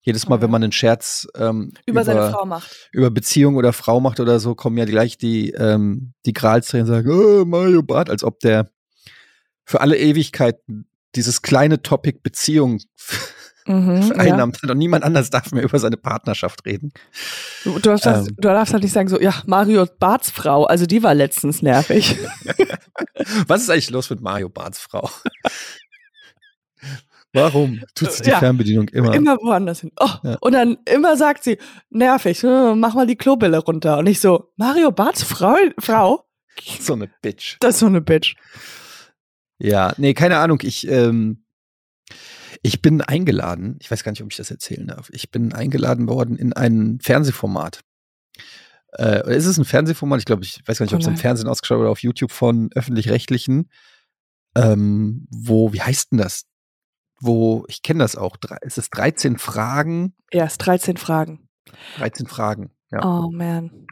[0.02, 0.42] Jedes Mal, Mhm.
[0.42, 2.90] wenn man einen Scherz ähm, über, seine Frau macht.
[2.92, 6.92] über Beziehung oder Frau macht oder so, kommen ja gleich die, ähm, die Gralstränen und
[6.92, 8.70] sagen, oh, Mario Barth, als ob der
[9.64, 12.80] für alle Ewigkeiten dieses kleine Topic Beziehung
[13.66, 14.02] Mhm, ja.
[14.02, 16.92] vereinnahmt hat und niemand anders darf mehr über seine Partnerschaft reden.
[17.64, 18.36] Du, du, darfst, Ähm.
[18.36, 22.16] du darfst halt nicht sagen so, ja, Mario Barts Frau, also die war letztens nervig.
[23.46, 25.08] Was ist eigentlich los mit Mario Barths Frau?
[27.32, 28.38] Warum tut sie die Ja.
[28.38, 29.12] Fernbedienung immer?
[29.14, 29.90] Immer woanders hin.
[29.98, 30.36] Oh, Ja.
[30.40, 31.58] Und dann immer sagt sie,
[31.90, 33.98] nervig, äh, mach mal die Klobille runter.
[33.98, 36.24] Und ich so, Mario Barts Frau, Frau?
[36.80, 37.56] So eine Bitch.
[37.58, 38.36] Das ist so eine Bitch.
[39.58, 40.60] Ja, nee, keine Ahnung.
[40.62, 41.43] Ich, ähm,
[42.66, 45.10] ich bin eingeladen, ich weiß gar nicht, ob ich das erzählen darf.
[45.12, 47.80] Ich bin eingeladen worden in ein Fernsehformat.
[48.98, 50.18] Äh, ist es ein Fernsehformat?
[50.20, 51.16] Ich glaube, ich weiß gar nicht, ob es im.
[51.18, 53.68] Fernsehen ausgeschaut oder auf YouTube von öffentlich-rechtlichen.
[54.56, 56.46] Ähm, wo, wie heißt denn das?
[57.20, 61.48] Wo, ich kenne das auch, drei- es ist 13 Fragen, Erst 13 Fragen.
[61.98, 63.04] 13 Fragen, ja.
[63.04, 63.86] Oh man.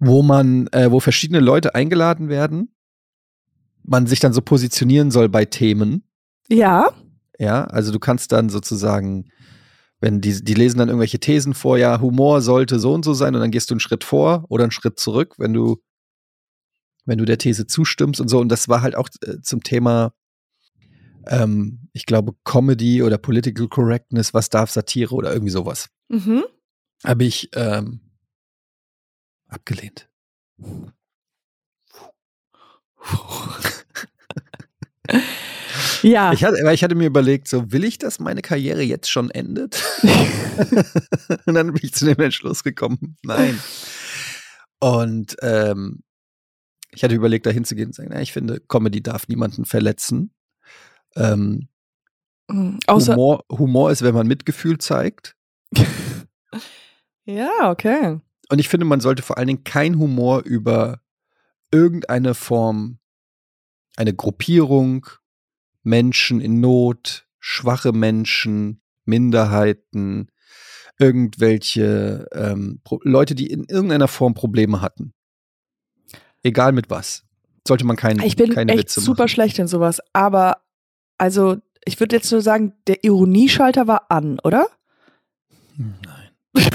[0.00, 2.74] wo man, äh, wo verschiedene Leute eingeladen werden,
[3.84, 6.04] man sich dann so positionieren soll bei Themen.
[6.48, 6.92] Ja.
[7.42, 9.28] Ja, also du kannst dann sozusagen,
[10.00, 13.34] wenn die, die lesen dann irgendwelche Thesen vor, ja, Humor sollte so und so sein
[13.34, 15.82] und dann gehst du einen Schritt vor oder einen Schritt zurück, wenn du,
[17.04, 18.38] wenn du der These zustimmst und so.
[18.38, 20.14] Und das war halt auch äh, zum Thema,
[21.26, 25.88] ähm, ich glaube, Comedy oder Political Correctness, was darf Satire oder irgendwie sowas.
[26.10, 26.44] Mhm.
[27.02, 28.02] habe ich ähm,
[29.48, 30.08] abgelehnt.
[36.02, 36.32] Ja.
[36.32, 39.82] Ich hatte, ich hatte mir überlegt, so will ich, dass meine Karriere jetzt schon endet?
[41.46, 43.58] und dann bin ich zu dem Entschluss gekommen, nein.
[44.80, 46.02] Und ähm,
[46.90, 50.32] ich hatte überlegt, da hinzugehen und sagen, na, ich finde, Comedy darf niemanden verletzen.
[51.14, 51.68] Ähm,
[52.52, 52.78] Mhm.
[52.88, 55.36] Humor, Humor ist, wenn man Mitgefühl zeigt.
[57.24, 58.20] ja, okay.
[58.48, 61.00] Und ich finde, man sollte vor allen Dingen kein Humor über
[61.70, 62.98] irgendeine Form,
[63.96, 65.06] eine Gruppierung,
[65.82, 70.28] Menschen in Not, schwache Menschen, Minderheiten,
[70.98, 75.12] irgendwelche ähm, Leute, die in irgendeiner Form Probleme hatten.
[76.42, 77.24] Egal mit was.
[77.66, 79.28] Sollte man kein, Ich bin keine echt Witze super machen.
[79.28, 80.00] schlecht in sowas.
[80.12, 80.58] Aber,
[81.18, 84.66] also, ich würde jetzt nur sagen, der Ironieschalter war an, oder?
[85.76, 86.30] Nein.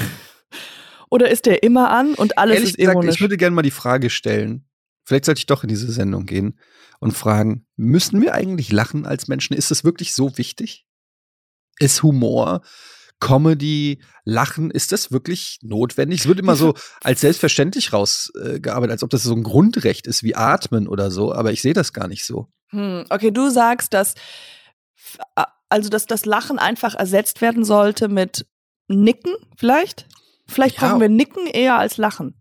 [1.10, 3.14] Oder ist der immer an und alles Ehrlich ist gesagt, ironisch?
[3.14, 4.66] ich würde gerne mal die Frage stellen.
[5.04, 6.58] Vielleicht sollte ich doch in diese Sendung gehen
[6.98, 9.54] und fragen, müssen wir eigentlich lachen als Menschen?
[9.56, 10.86] Ist das wirklich so wichtig?
[11.78, 12.62] Ist Humor,
[13.20, 16.20] Comedy, Lachen, ist das wirklich notwendig?
[16.20, 20.34] Es wird immer so als selbstverständlich rausgearbeitet, als ob das so ein Grundrecht ist wie
[20.36, 22.48] Atmen oder so, aber ich sehe das gar nicht so.
[22.70, 24.14] Hm, okay, du sagst, dass
[25.68, 28.46] also dass das Lachen einfach ersetzt werden sollte mit
[28.88, 30.06] Nicken, vielleicht?
[30.46, 30.88] Vielleicht Ja.
[30.88, 32.40] brauchen wir Nicken eher als Lachen.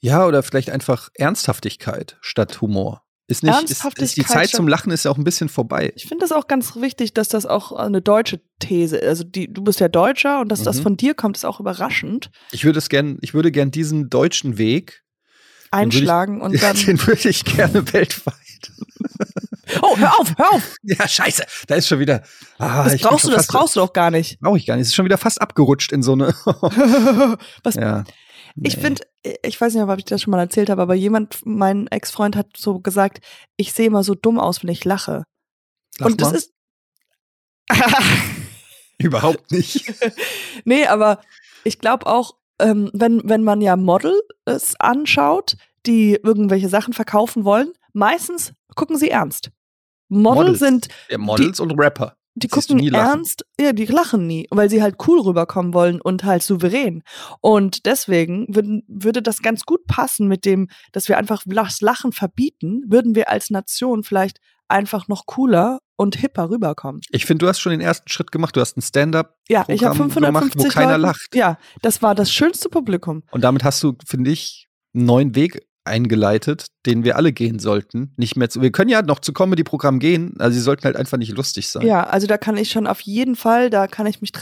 [0.00, 3.02] Ja, oder vielleicht einfach Ernsthaftigkeit statt Humor.
[3.30, 5.92] Ist nicht, ist, ist die Zeit zum Lachen ist ja auch ein bisschen vorbei.
[5.94, 9.06] Ich finde das auch ganz wichtig, dass das auch eine deutsche These ist.
[9.08, 10.82] Also die, du bist ja Deutscher und dass das Mhm.
[10.82, 12.30] von dir kommt, ist auch überraschend.
[12.50, 15.02] Ich würde es gern, ich würde gern diesen deutschen Weg,
[15.72, 16.76] würde ich- Einschlagen und dann.
[16.76, 18.34] den würde ich gerne weltweit.
[19.82, 20.74] Oh, hör auf, hör auf!
[20.82, 22.24] Ja, scheiße, da ist schon wieder.
[22.58, 24.40] Ah, Das brauchst du, das brauchst du doch gar nicht.
[24.40, 24.82] Brauche ich gar nicht.
[24.82, 26.34] Es ist schon wieder fast abgerutscht in so eine.
[27.62, 28.02] Was ja.
[28.62, 28.82] Ich Nee.
[28.82, 29.02] finde,
[29.42, 32.56] ich weiß nicht, ob ich das schon mal erzählt habe, aber jemand, mein Ex-Freund hat
[32.56, 33.20] so gesagt,
[33.56, 35.24] ich sehe immer so dumm aus, wenn ich lache.
[35.98, 36.36] Lach und das mal.
[36.36, 36.52] ist.
[38.98, 39.92] überhaupt nicht.
[40.64, 41.20] nee, aber
[41.64, 47.72] ich glaube auch, ähm, wenn, wenn man ja Models anschaut, die irgendwelche Sachen verkaufen wollen,
[47.92, 49.50] meistens gucken sie ernst.
[50.08, 50.58] Model Models.
[50.58, 52.16] sind, Ja, Models und Rapper.
[52.34, 56.24] Die gucken nie ernst, ja, die lachen nie, weil sie halt cool rüberkommen wollen und
[56.24, 57.02] halt souverän.
[57.40, 62.12] Und deswegen würden, würde das ganz gut passen mit dem, dass wir einfach das Lachen
[62.12, 64.38] verbieten, würden wir als Nation vielleicht
[64.68, 67.02] einfach noch cooler und hipper rüberkommen.
[67.10, 68.56] Ich finde, du hast schon den ersten Schritt gemacht.
[68.56, 71.34] Du hast ein Stand-up Ja, ich habe Programm gemacht, 550 wo keiner Leuten, lacht.
[71.34, 73.22] Ja, das war das schönste Publikum.
[73.32, 78.14] und damit hast du, finde ich, einen neuen Weg eingeleitet, den wir alle gehen sollten.
[78.16, 81.18] Nicht mehr zu, wir können ja noch zu Comedy-Programm gehen, also sie sollten halt einfach
[81.18, 81.86] nicht lustig sein.
[81.86, 84.32] Ja, also da kann ich schon auf jeden Fall, da kann ich mich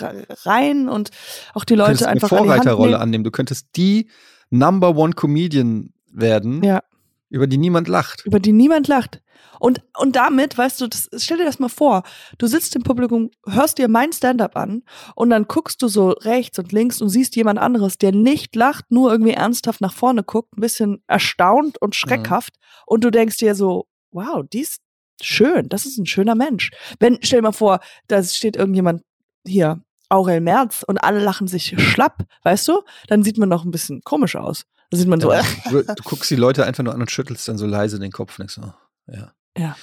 [0.44, 1.10] rein und
[1.54, 3.02] auch die du Leute eine einfach an die Hand Vorreiterrolle nehmen.
[3.02, 3.24] annehmen.
[3.24, 4.08] Du könntest die
[4.50, 6.82] Number One Comedian werden, Ja.
[7.30, 8.24] Über die niemand lacht.
[8.24, 9.22] über die niemand lacht.
[9.60, 12.02] Und, und damit, weißt du, das, stell dir das mal vor,
[12.38, 14.82] du sitzt im Publikum, hörst dir mein Stand-up an
[15.14, 18.90] und dann guckst du so rechts und links und siehst jemand anderes, der nicht lacht,
[18.90, 22.54] nur irgendwie ernsthaft nach vorne guckt, ein bisschen erstaunt und schreckhaft
[22.86, 24.80] und du denkst dir so, wow, die ist
[25.20, 26.70] schön, das ist ein schöner Mensch.
[27.00, 29.02] Wenn, stell dir mal vor, da steht irgendjemand
[29.46, 33.70] hier, Aurel Merz und alle lachen sich schlapp, weißt du, dann sieht man noch ein
[33.70, 34.64] bisschen komisch aus.
[34.90, 37.46] Da sieht man so, Ja, du, du guckst die Leute einfach nur an und schüttelst
[37.48, 38.72] dann so leise den Kopf und so,
[39.06, 39.32] ja.
[39.56, 39.76] Ja.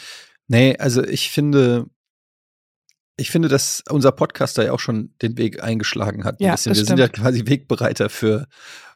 [0.48, 1.88] Nee, also ich finde,
[3.18, 6.40] ich finde, dass unser Podcaster ja auch schon den Weg eingeschlagen hat.
[6.40, 6.72] Ein Ja, bisschen.
[6.72, 7.24] das Wir sind ja stimmt.
[7.24, 8.48] quasi Wegbereiter für,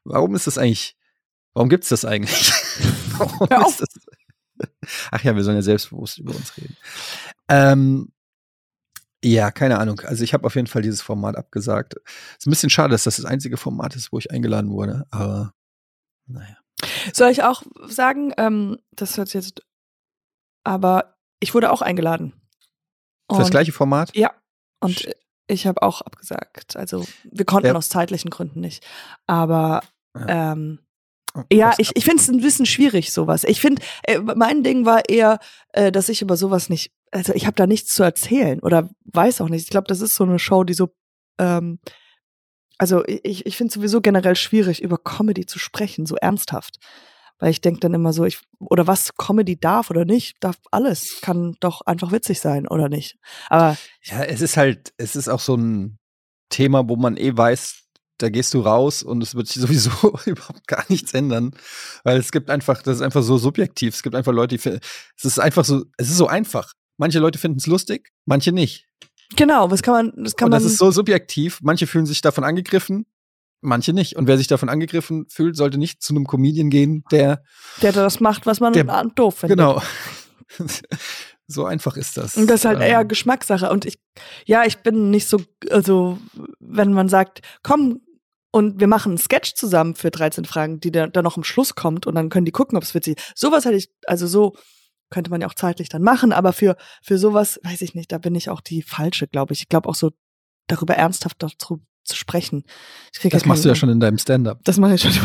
[0.04, 0.96] warum ist das eigentlich,
[1.54, 2.52] warum gibt's das eigentlich?
[3.18, 3.88] warum ist das?
[5.12, 6.76] Ach ja, wir sollen ja selbstbewusst über uns reden.
[7.50, 8.12] Ähm,
[9.24, 10.00] ja, keine Ahnung.
[10.02, 11.96] Also ich habe auf jeden Fall dieses Format abgesagt.
[12.38, 15.06] Ist ein bisschen schade, dass das das einzige Format ist, wo ich eingeladen wurde.
[15.12, 15.54] Aber
[16.30, 16.56] naja.
[17.14, 19.62] Soll ich auch sagen, ähm, das hört sich jetzt,
[20.64, 22.34] aber ich wurde auch eingeladen.
[23.32, 24.16] Für das Und- gleiche Format?
[24.16, 24.32] Ja.
[24.82, 25.16] Und Shit.
[25.48, 26.76] ich habe auch abgesagt.
[26.76, 27.76] Also wir konnten Ja.
[27.76, 28.86] aus zeitlichen Gründen nicht.
[29.28, 29.82] Aber
[30.16, 30.54] Ja.
[30.54, 30.80] ähm,
[31.52, 33.44] ja, Was- ich, ich finde es ein bisschen schwierig, sowas.
[33.44, 35.40] Ich finde, äh, mein Ding war eher,
[35.74, 39.42] äh, dass ich über sowas nicht, also ich habe da nichts zu erzählen oder weiß
[39.42, 39.64] auch nicht.
[39.64, 40.90] Ich glaube, das ist so eine Show, die so,
[41.40, 41.80] ähm,
[42.80, 46.78] also ich, ich finde sowieso generell schwierig, über Comedy zu sprechen, so ernsthaft.
[47.38, 51.20] Weil ich denke dann immer so, ich, oder was Comedy darf oder nicht, darf alles,
[51.22, 53.18] kann doch einfach witzig sein oder nicht.
[53.50, 56.00] Aber Ja, es ist halt, es ist auch so ein
[56.50, 57.84] Thema, wo man eh weiß,
[58.18, 61.52] da gehst du raus und es wird sich sowieso überhaupt gar nichts ändern.
[62.04, 63.94] Weil es gibt einfach, das ist einfach so subjektiv.
[63.94, 66.74] Es gibt einfach Leute, die es ist einfach so, es ist so einfach.
[66.98, 68.86] Manche Leute finden es lustig, manche nicht.
[69.36, 70.62] Genau, was kann man, das kann und man.
[70.64, 71.60] das ist so subjektiv.
[71.62, 73.06] Manche fühlen sich davon angegriffen,
[73.62, 74.16] manche nicht.
[74.16, 77.44] Und wer sich davon angegriffen fühlt, sollte nicht zu einem Comedian gehen, der.
[77.82, 79.58] Der das macht, was man Der- doof findet.
[79.58, 79.82] Genau.
[81.48, 82.36] so einfach ist das.
[82.38, 83.70] Und das ist halt Ähm, eher Geschmackssache.
[83.70, 84.00] Und ich,
[84.46, 86.18] ja, ich bin nicht so, also,
[86.60, 88.02] wenn man sagt, komm,
[88.52, 91.76] und wir machen einen Sketch zusammen für 13 Fragen, die dann dann noch am Schluss
[91.76, 93.38] kommt und dann können die gucken, ob es witzig ist.
[93.38, 94.56] Sowas hätte ich, also so
[95.10, 98.18] könnte man ja auch zeitlich dann machen, aber für, für sowas, weiß ich nicht, da
[98.18, 99.62] bin ich auch die falsche, glaube ich.
[99.62, 100.12] Ich glaube auch so,
[100.68, 102.64] darüber ernsthaft dazu zu sprechen.
[103.32, 104.60] Das machst du ja schon in deinem Stand-up.
[104.64, 105.12] Das mache ich schon.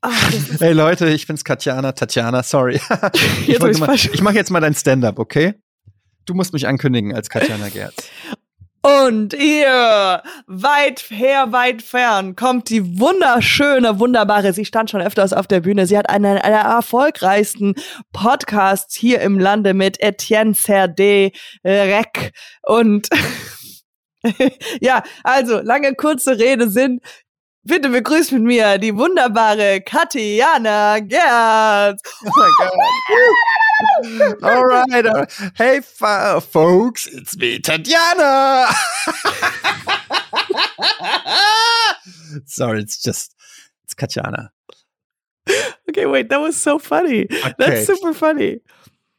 [0.00, 2.74] Ah, das ist, Hey Leute, ich bin's Katjana, Tatjana, sorry.
[3.48, 5.54] ich mal- ich mache jetzt mal dein Stand-up, okay?
[6.24, 7.94] Du musst mich ankündigen als Katjana Gerz.
[8.80, 15.48] Und ihr, weit her, weit fern, kommt die wunderschöne, wunderbare, sie stand schon öfters auf
[15.48, 17.74] der Bühne, sie hat einen einer erfolgreichsten
[18.12, 21.32] Podcasts hier im Lande mit Etienne Serde
[21.64, 23.08] Reck und
[24.80, 27.02] ja, also, lange, kurze Rede sind,
[27.64, 32.00] bitte begrüßt mit mir die wunderbare Katjana Gerz.
[32.24, 32.30] Oh
[34.02, 34.42] my God.
[34.42, 35.32] alright, alright.
[35.54, 38.72] Hey, fa- folks, it's me, Tatjana.
[42.46, 43.34] Sorry, it's just,
[43.84, 44.50] it's Katjana.
[45.88, 47.24] Okay, wait, that was so funny.
[47.24, 47.54] Okay.
[47.58, 48.60] That's super funny.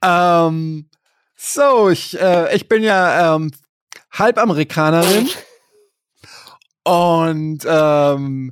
[0.04, 0.86] Ähm,
[1.36, 3.52] so, ich, äh, ich bin ja ähm,
[4.12, 5.30] Halbamerikanerin
[6.84, 8.52] und ähm,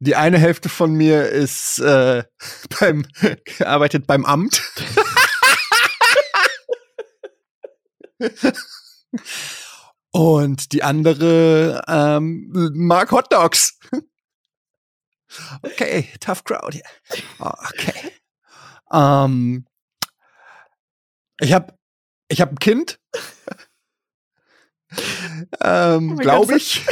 [0.00, 2.24] die eine Hälfte von mir ist äh,
[2.80, 3.06] beim
[3.60, 4.62] arbeitet beim Amt.
[10.12, 13.78] Und die andere ähm, mag Hot Dogs.
[15.62, 16.84] Okay, tough crowd hier.
[17.38, 18.12] Okay.
[18.92, 19.66] Ähm,
[21.40, 21.74] ich habe
[22.28, 23.00] ich hab ein Kind.
[25.60, 26.84] ähm, Oh Glaube ich.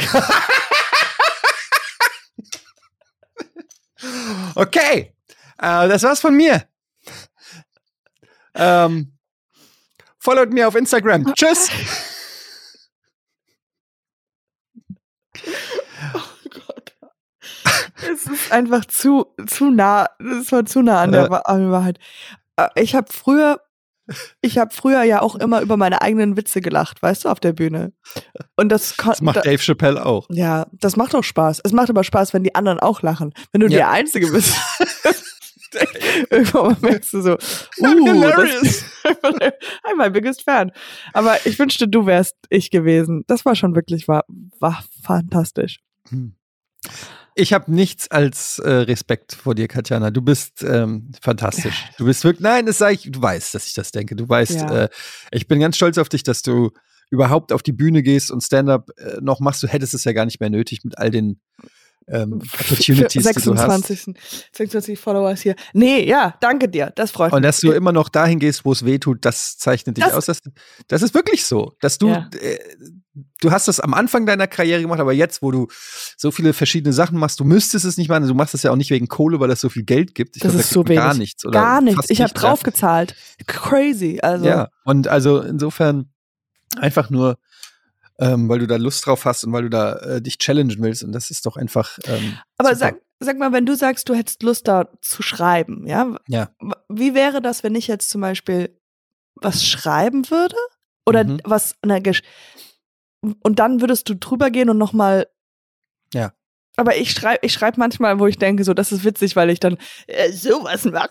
[4.55, 5.15] okay.
[5.57, 6.67] Äh, das war's von mir.
[8.55, 9.17] Ähm,
[10.21, 11.33] followt mir auf Instagram.
[11.35, 11.69] Tschüss.
[16.13, 16.95] Oh Gott.
[18.11, 21.39] Es ist einfach zu, zu nah, es war zu nah an der, Äh.
[21.45, 21.99] An der Wahrheit.
[22.57, 23.61] Äh, Ich habe früher,
[24.41, 27.53] ich habe früher ja auch immer über meine eigenen Witze gelacht, weißt du, auf der
[27.53, 27.93] Bühne.
[28.55, 30.27] Und das, Das macht da, Dave Chappelle auch.
[30.29, 31.61] ja, das macht auch Spaß.
[31.63, 33.33] Es macht aber Spaß, wenn die anderen auch lachen.
[33.51, 33.77] Wenn du Ja.
[33.77, 34.55] der Einzige bist.
[36.29, 37.33] Irgendwann merkst du so,
[37.81, 38.83] I'm uh, hilarious.
[39.03, 40.71] das, I'm my biggest fan.
[41.13, 43.23] Aber ich wünschte, du wärst ich gewesen.
[43.27, 44.25] Das war schon wirklich, war,
[44.59, 45.79] war fantastisch.
[46.09, 46.35] Hm.
[47.35, 50.11] Ich habe nichts als äh, Respekt vor dir, Katjana.
[50.11, 51.85] Du bist ähm, fantastisch.
[51.97, 54.15] Du bist wirklich, nein, das sage ich, du weißt, dass ich das denke.
[54.17, 54.83] Du weißt, Ja.
[54.83, 54.89] äh,
[55.31, 56.71] ich bin ganz stolz auf dich, dass du
[57.09, 59.63] überhaupt auf die Bühne gehst und Stand-up äh, noch machst.
[59.63, 61.39] Du hättest es ja gar nicht mehr nötig mit all den
[62.07, 63.85] ähm, Opportunities, die du hast.
[63.87, 64.15] 26.
[64.53, 65.55] 26 Followers hier.
[65.73, 66.91] Nee, ja, danke dir.
[66.95, 67.47] Das freut Und mich.
[67.47, 70.25] dass du immer noch dahin gehst, wo es weh tut, das zeichnet dich Das- aus.
[70.25, 70.41] Das,
[70.87, 71.73] das ist wirklich so.
[71.79, 72.29] Dass du, Ja.
[72.41, 72.59] äh,
[73.41, 75.67] du hast das am Anfang deiner Karriere gemacht, aber jetzt, wo du
[76.17, 78.27] so viele verschiedene Sachen machst, du müsstest es nicht machen.
[78.27, 80.35] Du machst es ja auch nicht wegen Kohle, weil es so viel Geld gibt.
[80.35, 81.19] Ich Das glaub, da ist so kriegt man Gar wenig.
[81.19, 81.45] nichts.
[81.45, 82.09] Oder Gar nichts.
[82.09, 83.15] Ich habe draufgezahlt.
[83.47, 84.19] Crazy.
[84.21, 86.09] Also, Ja, und also insofern
[86.77, 87.37] einfach nur,
[88.21, 91.03] ähm, weil du da Lust drauf hast und weil du da äh, dich challengen willst.
[91.03, 91.99] Und das ist doch einfach.
[92.05, 92.79] Ähm, aber super.
[92.79, 96.15] sag, sag mal, wenn du sagst, du hättest Lust da zu schreiben, ja?
[96.27, 96.51] Ja.
[96.87, 98.77] Wie wäre das, wenn ich jetzt zum Beispiel
[99.35, 100.55] was schreiben würde?
[101.05, 101.41] Oder Mhm.
[101.43, 102.21] was Gesch
[103.41, 105.27] und dann würdest du drüber gehen und nochmal.
[106.13, 106.33] Ja.
[106.77, 109.59] Aber ich schreibe ich schreib manchmal, wo ich denke, so, das ist witzig, weil ich
[109.59, 111.09] dann äh, sowas mache.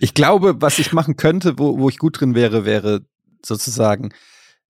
[0.00, 3.04] Ich glaube, was ich machen könnte, wo, wo ich gut drin wäre, wäre
[3.44, 4.12] sozusagen,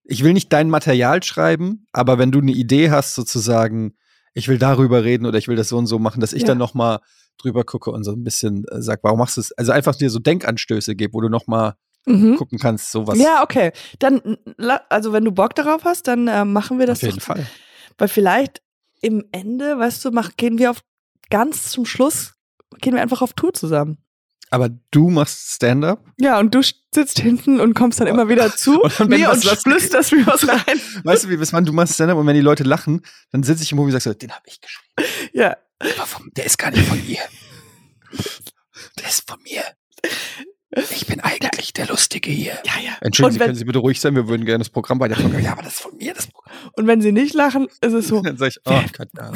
[0.04, 3.94] ich will nicht dein Material schreiben, aber wenn du eine Idee hast, sozusagen,
[4.34, 6.48] ich will darüber reden oder ich will das so und so machen, dass ich Ja.
[6.48, 7.00] dann noch mal
[7.38, 9.52] drüber gucke und so ein bisschen äh, sag, warum machst du es?
[9.52, 11.74] Also einfach dir so Denkanstöße gebe, wo du noch mal
[12.06, 12.36] Mhm.
[12.36, 13.18] gucken kannst, sowas.
[13.18, 13.72] Ja, okay.
[13.98, 14.36] Dann,
[14.90, 17.24] also wenn du Bock darauf hast, dann äh, machen wir das auf jeden doch.
[17.24, 17.46] Fall.
[17.96, 18.60] Weil vielleicht
[19.00, 20.80] im Ende, weißt du, mach, gehen wir auf
[21.30, 22.34] ganz zum Schluss,
[22.82, 23.96] gehen wir einfach auf Tour zusammen.
[24.54, 26.04] Aber du machst Stand-up?
[26.20, 29.44] Ja, und du sitzt hinten und kommst dann immer wieder zu Und wenn mir was
[29.44, 30.80] und flüsterst mir was rein.
[31.02, 33.64] Weißt du, wie bis wann du machst Stand-up und wenn die Leute lachen, dann sitze
[33.64, 34.92] ich im Publikum und sag so, den habe ich geschrieben.
[35.32, 35.56] Ja.
[35.80, 37.18] Aber vom, der ist gar nicht von ihr.
[39.00, 39.62] Der ist von mir.
[40.90, 42.52] Ich bin eigentlich der Lustige hier.
[42.64, 42.92] Ja, ja.
[43.00, 44.14] Entschuldigen Und Sie, wenn- können Sie bitte ruhig sein?
[44.16, 45.40] Wir würden gerne das Programm weiterfolgen.
[45.42, 46.52] Ja, aber das ist von mir, das Programm.
[46.72, 49.32] Und wenn sie nicht lachen, ist es so Dann sag ich, oh Gott, ja.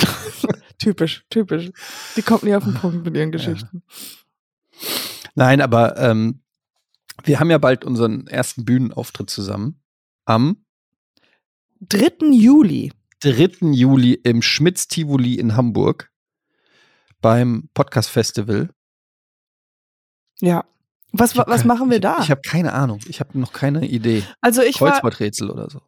[0.78, 1.70] typisch, typisch.
[2.16, 3.83] Die kommt nie auf den Punkt mit ihren Geschichten.
[5.34, 6.42] Nein, aber ähm,
[7.24, 9.82] wir haben ja bald unseren ersten Bühnenauftritt zusammen.
[10.24, 10.64] Am
[11.80, 12.26] 3.
[12.32, 12.92] Juli.
[13.20, 13.68] 3.
[13.72, 16.10] Juli im Schmitz Tivoli in Hamburg
[17.20, 18.70] beim Podcast Festival.
[20.40, 20.64] Ja.
[21.12, 22.18] Was, was kein- machen wir ich, da?
[22.20, 23.00] Ich habe keine Ahnung.
[23.08, 24.22] Ich habe noch keine Idee.
[24.40, 25.80] also ich Kreuzworträtsel oder so.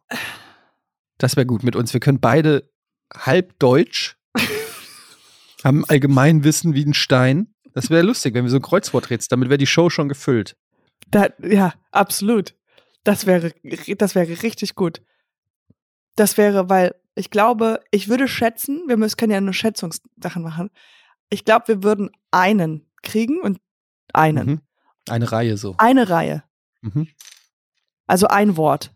[1.17, 1.93] Das wäre gut mit uns.
[1.93, 2.69] Wir können beide
[3.13, 4.17] halb Deutsch,
[5.63, 7.50] haben Allgemeinwissen wie ein Stein.
[7.73, 10.55] Das wäre lustig, wenn wir so ein Kreuzworträtsel, damit wäre die Show schon gefüllt.
[11.09, 12.55] da, ja, absolut.
[13.03, 13.53] Das wäre,
[13.97, 15.01] das wäre richtig gut.
[16.15, 20.69] Das wäre, weil ich glaube, ich würde schätzen, wir müssen, können ja nur Schätzungssachen machen.
[21.29, 23.59] Ich glaube, wir würden einen kriegen und
[24.13, 24.47] einen.
[24.47, 24.61] Mhm.
[25.09, 25.75] Eine Reihe so.
[25.77, 26.43] Eine Reihe.
[26.81, 27.07] Mhm.
[28.05, 28.93] Also ein Wort.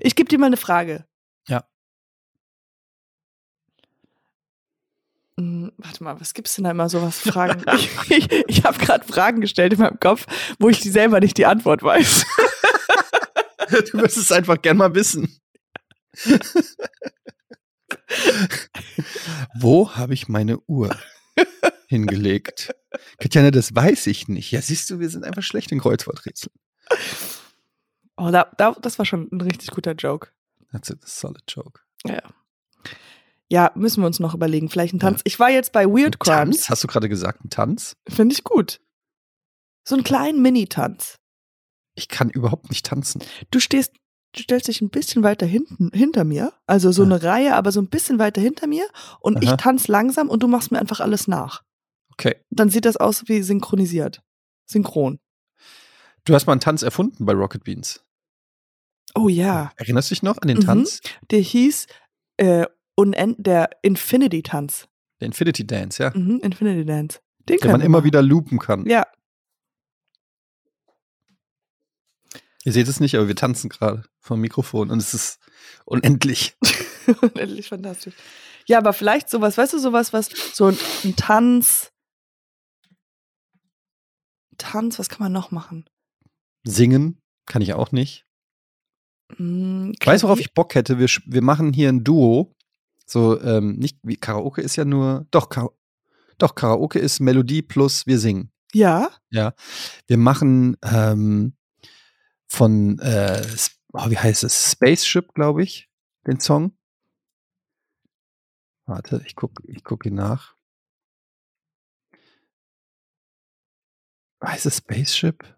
[0.00, 1.06] Ich gebe dir mal eine Frage.
[1.46, 1.64] Ja.
[5.38, 7.64] Hm, Warte mal, was gibt's denn da immer so was Fragen?
[7.76, 10.26] ich ich, ich habe gerade Fragen gestellt in meinem Kopf,
[10.58, 12.26] wo ich die selber nicht die Antwort weiß.
[13.68, 15.38] Du wirst es einfach gern mal wissen.
[19.54, 20.96] Wo habe ich meine Uhr
[21.86, 22.74] hingelegt?
[23.18, 24.50] Katjana, das weiß ich nicht.
[24.52, 26.54] Ja, siehst du, wir sind einfach schlecht in Kreuzworträtseln.
[28.16, 30.28] Oh, da, da, das war schon ein richtig guter Joke.
[30.72, 31.82] That's a solid joke.
[32.06, 32.22] Ja.
[33.50, 34.68] Ja, müssen wir uns noch überlegen.
[34.68, 35.20] Vielleicht ein Tanz.
[35.24, 36.56] Ich war jetzt bei Weird Crimes.
[36.58, 36.68] Tanz?
[36.70, 37.96] Hast du gerade gesagt, ein Tanz?
[38.08, 38.80] Finde ich gut.
[39.86, 41.16] So einen kleinen Mini-Tanz.
[41.94, 43.22] Ich kann überhaupt nicht tanzen.
[43.50, 43.92] Du stehst,
[44.34, 46.52] du stellst dich ein bisschen weiter hinten, hinter mir.
[46.66, 47.06] Also so Ah.
[47.06, 48.86] eine Reihe, aber so ein bisschen weiter hinter mir.
[49.20, 49.56] Und ich Aha.
[49.56, 51.62] tanze langsam und du machst mir einfach alles nach.
[52.12, 52.36] Okay.
[52.50, 54.22] Dann sieht das aus wie synchronisiert.
[54.66, 55.18] Synchron.
[56.24, 58.04] Du hast mal einen Tanz erfunden bei Rocket Beans.
[59.14, 59.72] Oh ja.
[59.76, 60.62] Erinnerst du dich noch an den Mhm.
[60.64, 61.00] Tanz?
[61.30, 61.86] Der hieß
[62.36, 62.66] äh,
[62.98, 64.88] unend der Infinity-Tanz.
[65.20, 66.10] Der Infinity Dance, ja.
[66.14, 67.20] Mhm, Infinity Dance.
[67.48, 68.06] Den Den man immer machen.
[68.06, 68.86] wieder loopen kann.
[68.86, 69.06] Ja.
[72.64, 75.38] Ihr seht es nicht, aber wir tanzen gerade vom Mikrofon und es ist
[75.84, 76.56] unendlich.
[77.22, 78.14] Unendlich fantastisch.
[78.66, 81.92] Ja, aber vielleicht sowas, weißt du, sowas, was, so ein, ein Tanz.
[84.58, 85.88] Tanz, was kann man noch machen?
[86.64, 88.26] Singen kann ich auch nicht.
[89.36, 90.98] Hm, Weißt du, worauf ich Bock hätte?
[90.98, 92.54] Wir, wir machen hier ein Duo.
[93.10, 95.26] So, ähm, nicht wie Karaoke ist ja nur.
[95.30, 95.70] Doch, Ka
[96.36, 98.52] doch, Karaoke ist Melodie plus wir singen.
[98.72, 99.54] Ja, Ja.
[100.06, 101.56] Wir machen ähm,
[102.46, 103.42] von, äh,
[103.92, 104.70] oh, wie heißt es?
[104.70, 105.88] Spaceship, glaube ich,
[106.26, 106.76] den Song.
[108.86, 110.54] Warte, ich gucke ich guck ihn nach.
[114.44, 115.56] Heißt es Spaceship?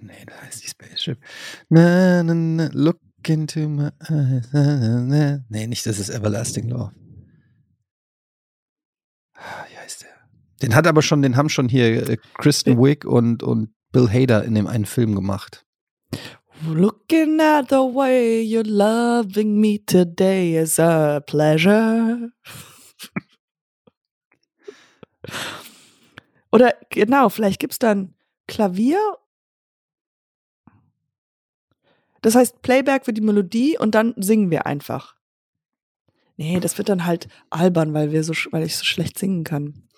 [0.00, 1.18] Nee, das heißt nicht Spaceship.
[1.70, 4.48] Na, na, na, look into my eyes.
[5.48, 6.92] Nee, nicht, das ist Everlasting Love.
[9.34, 10.10] Ah, Wie heißt der?
[10.62, 14.44] Den hat aber schon, den haben schon hier äh, Kristen Wiig und, und Bill Hader
[14.44, 15.64] in dem einen Film gemacht.
[16.66, 22.30] Looking at the way you're loving me today is a pleasure.
[26.50, 28.14] Oder genau, vielleicht gibt's dann
[28.46, 28.98] Klavier.
[32.22, 35.14] Das heißt Playback für die Melodie und dann singen wir einfach.
[36.36, 39.88] Nee, das wird dann halt albern, weil wir so, weil ich so schlecht singen kann.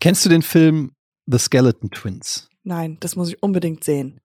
[0.00, 0.92] Kennst du den Film
[1.26, 2.48] The Skeleton Twins?
[2.64, 4.20] Nein, das muss ich unbedingt sehen.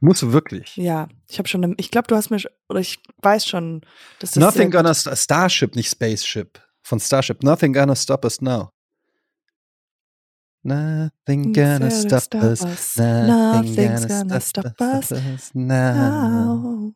[0.00, 0.76] Musst du wirklich?
[0.76, 3.80] Ja, ich habe schon, eine- ich glaube, du hast mir, oder ich weiß schon,
[4.20, 6.60] dass das Nothing gonna st Starship, nicht Spaceship.
[6.82, 7.42] Von Starship.
[7.42, 8.70] Nothing gonna stop us now.
[10.62, 12.96] Nothing gonna stop, us.
[12.96, 16.92] Nothing Nothing's gonna stop, us, now.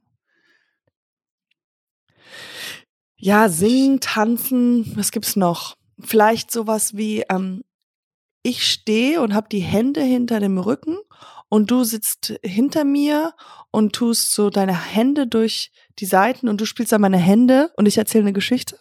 [3.16, 5.76] Ja, singen, tanzen, was gibt's noch?
[6.00, 7.62] Vielleicht sowas wie, ähm,
[8.42, 10.98] ich stehe und hab die Hände hinter dem Rücken
[11.48, 13.34] und du sitzt hinter mir
[13.70, 15.70] und tust so deine Hände durch
[16.00, 18.80] die Seiten und du spielst dann meine Hände und ich erzähle eine Geschichte.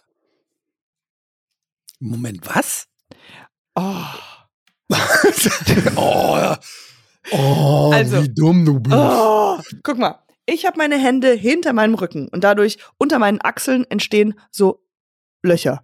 [2.00, 2.88] Moment, was?
[3.76, 4.04] Oh.
[5.96, 6.54] oh,
[7.32, 8.94] oh Also- wie dumm du bist.
[8.96, 13.84] Oh, guck mal, ich habe meine Hände hinter meinem Rücken und dadurch unter meinen Achseln
[13.90, 14.82] entstehen so
[15.42, 15.82] Löcher.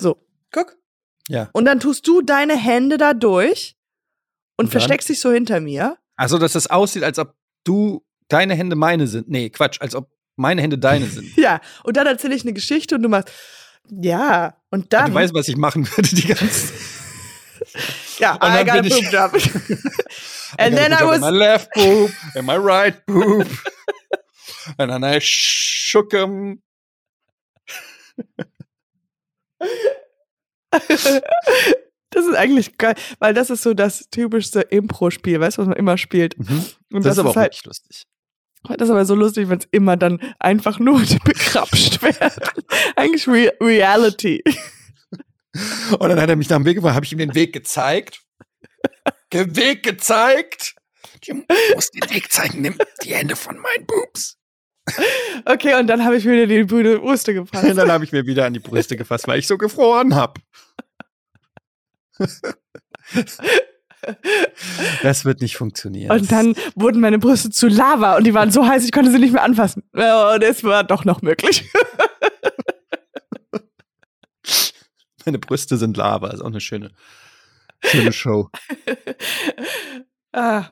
[0.00, 0.16] So,
[0.50, 0.76] guck.
[1.28, 1.48] Ja.
[1.52, 3.76] Und dann tust du deine Hände da durch
[4.56, 5.96] und, Und versteckst dich so hinter mir.
[6.16, 7.34] Also, dass das aussieht, als ob
[7.64, 9.28] du deine Hände meine sind.
[9.28, 11.36] Nee, Quatsch, als ob meine Hände deine sind.
[11.36, 13.30] Ja, und dann erzähle ich eine Geschichte und du machst,
[13.88, 16.72] ja, und dann, Du weißt, was ich machen würde, die ganze
[18.18, 19.32] ja, und dann I got a boob job.
[20.58, 23.46] And then I was, my left boob and my right boob.
[24.78, 26.62] and then I shook him.
[32.10, 35.76] das ist eigentlich geil, weil das ist so das typischste Impro-Spiel, weißt du, was man
[35.76, 36.36] immer spielt.
[36.36, 38.04] Und Das, ist aber auch halt, lustig.
[38.64, 42.18] Das ist aber so lustig, wenn es immer dann einfach nur bekrapscht wird.
[42.96, 44.42] Eigentlich Re Reality.
[45.98, 48.22] Und dann hat er mich nach dem Weg gebracht, habe ich ihm den Weg gezeigt.
[49.32, 50.74] Den Weg gezeigt.
[51.20, 51.32] Ich
[51.74, 54.38] muss den Weg zeigen, nimm die Hände von meinen Boobs.
[55.44, 57.64] Okay, und dann habe ich mir die Brüste gefasst.
[57.64, 60.40] Und dann habe ich mir wieder an die Brüste gefasst, weil ich so gefroren habe.
[65.02, 66.10] Das wird nicht funktionieren.
[66.10, 69.18] Und dann wurden meine Brüste zu Lava und die waren so heiß, ich konnte sie
[69.18, 69.84] nicht mehr anfassen.
[69.92, 71.70] Und es war doch noch möglich.
[75.26, 76.90] Meine Brüste sind Lava, ist auch eine schöne,
[77.84, 78.50] schöne Show.
[80.32, 80.66] ah.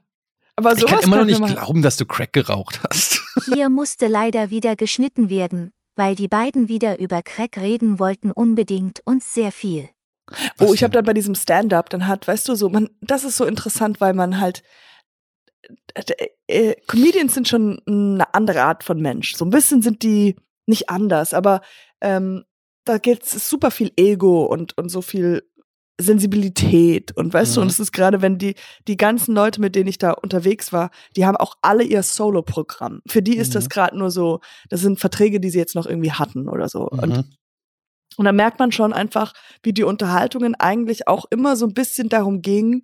[0.56, 3.22] Aber ich kann immer noch nicht glauben, dass du Crack geraucht hast.
[3.46, 9.00] Hier musste leider wieder geschnitten werden, weil die beiden wieder über Crack reden wollten unbedingt
[9.06, 9.88] und sehr viel.
[10.58, 13.36] oh, ich habe dann bei diesem Stand-up, dann hat, weißt du, so, man, das ist
[13.36, 14.62] so interessant, weil man halt,
[15.94, 19.34] äh, äh, Comedians sind schon eine andere Art von Mensch.
[19.36, 20.36] So ein bisschen sind die
[20.66, 21.62] nicht anders, aber
[22.02, 22.44] ähm,
[22.84, 25.42] da geht es super viel Ego und, und so viel
[26.00, 27.54] Sensibilität und weißt mhm.
[27.54, 28.54] du, und es ist gerade, wenn die,
[28.88, 33.02] die ganzen Leute, mit denen ich da unterwegs war, die haben auch alle ihr Solo-Programm.
[33.06, 33.54] Für die ist mhm.
[33.54, 36.88] das gerade nur so, das sind Verträge, die sie jetzt noch irgendwie hatten oder so.
[36.92, 36.98] Mhm.
[36.98, 37.24] Und,
[38.16, 42.08] und da merkt man schon einfach, wie die Unterhaltungen eigentlich auch immer so ein bisschen
[42.08, 42.82] darum gingen,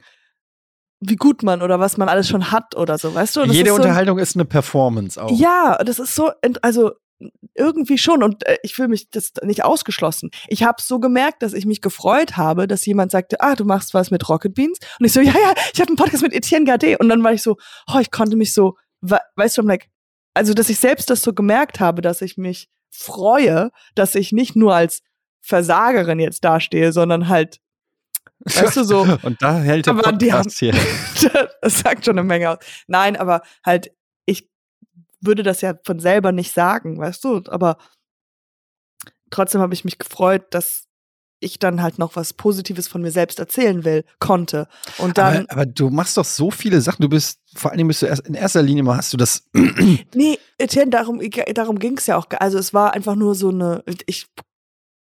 [1.00, 3.44] wie gut man oder was man alles schon hat oder so, weißt du?
[3.44, 5.30] Jede ist so Unterhaltung ist eine Performance auch.
[5.30, 6.30] Ja, das ist so,
[6.62, 6.92] also
[7.54, 10.30] irgendwie schon und äh, ich fühle mich das nicht ausgeschlossen.
[10.48, 13.94] Ich habe so gemerkt, dass ich mich gefreut habe, dass jemand sagte, ah, du machst
[13.94, 16.66] was mit Rocket Beans und ich so, ja, ja, ich habe einen Podcast mit Etienne
[16.66, 17.56] Gade und dann war ich so,
[17.92, 19.88] oh, ich konnte mich so, weißt du, I'm like,
[20.34, 24.56] also dass ich selbst das so gemerkt habe, dass ich mich freue, dass ich nicht
[24.56, 25.02] nur als
[25.40, 27.60] Versagerin jetzt dastehe, sondern halt
[28.40, 29.00] Weißt du so.
[29.22, 30.74] Und da hält der Podcast haben, hier.
[31.62, 32.58] das sagt schon eine Menge aus.
[32.86, 33.90] Nein, aber halt,
[35.26, 37.42] würde das ja von selber nicht sagen, weißt du?
[37.48, 37.76] Aber
[39.30, 40.84] trotzdem habe ich mich gefreut, dass
[41.38, 44.68] ich dann halt noch was Positives von mir selbst erzählen will, konnte.
[44.98, 45.46] Und dann.
[45.48, 47.02] Aber, aber du machst doch so viele Sachen.
[47.02, 49.48] Du bist, vor allem bist du erst in erster Linie mal hast du das.
[50.14, 51.20] nee, Etienne, darum,
[51.54, 52.26] darum ging es ja auch.
[52.38, 54.26] Also es war einfach nur so eine, ich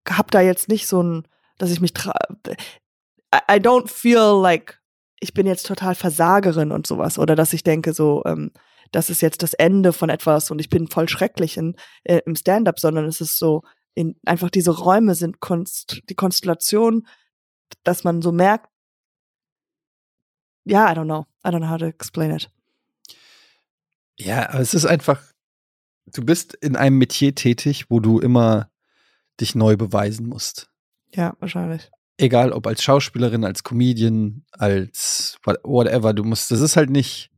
[0.09, 1.27] hab da jetzt nicht so ein,
[1.59, 4.79] dass ich mich I don't feel like
[5.19, 7.17] ich bin jetzt total Versagerin und sowas.
[7.17, 8.51] Oder dass ich denke so, ähm,
[8.93, 12.35] das ist jetzt das Ende von etwas und ich bin voll schrecklich in, äh, im
[12.35, 13.63] Stand-up, sondern es ist so,
[13.95, 17.07] in, einfach diese Räume sind Konst, die Konstellation,
[17.83, 18.69] dass man so merkt,
[20.65, 21.25] ja, I don't know.
[21.45, 22.49] I don't know how to explain it.
[24.17, 25.21] Ja, aber es ist einfach,
[26.05, 28.69] du bist in einem Metier tätig, wo du immer
[29.41, 30.69] dich neu beweisen musst.
[31.13, 31.91] Ja, wahrscheinlich.
[32.17, 37.32] Egal, ob als Schauspielerin, als Comedian, als whatever, du musst, das ist halt nicht,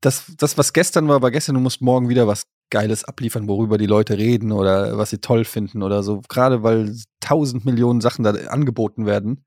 [0.00, 3.78] das, das, was gestern war, war gestern, du musst morgen wieder was Geiles abliefern, worüber
[3.78, 6.22] die Leute reden oder was sie toll finden oder so.
[6.28, 9.44] Gerade weil tausend Millionen Sachen da angeboten werden,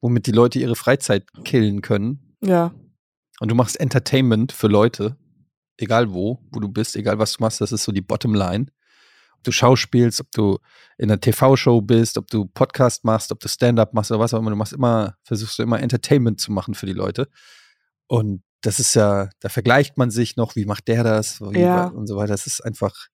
[0.00, 2.36] womit die Leute ihre Freizeit killen können.
[2.40, 2.74] Ja.
[3.40, 5.16] Und du machst Entertainment für Leute,
[5.76, 8.66] egal wo, wo du bist, egal was du machst, das ist so die Bottomline.
[9.36, 10.58] Ob du Schauspielst, ob du
[10.96, 14.38] in einer TV-Show bist, ob du Podcast machst, ob du Stand-up machst oder was auch
[14.38, 17.28] immer, du machst immer, versuchst du immer Entertainment zu machen für die Leute.
[18.08, 21.86] Und das ist ja, da vergleicht man sich noch, wie macht der das ja.
[21.86, 22.32] und so weiter.
[22.32, 23.06] Das ist einfach,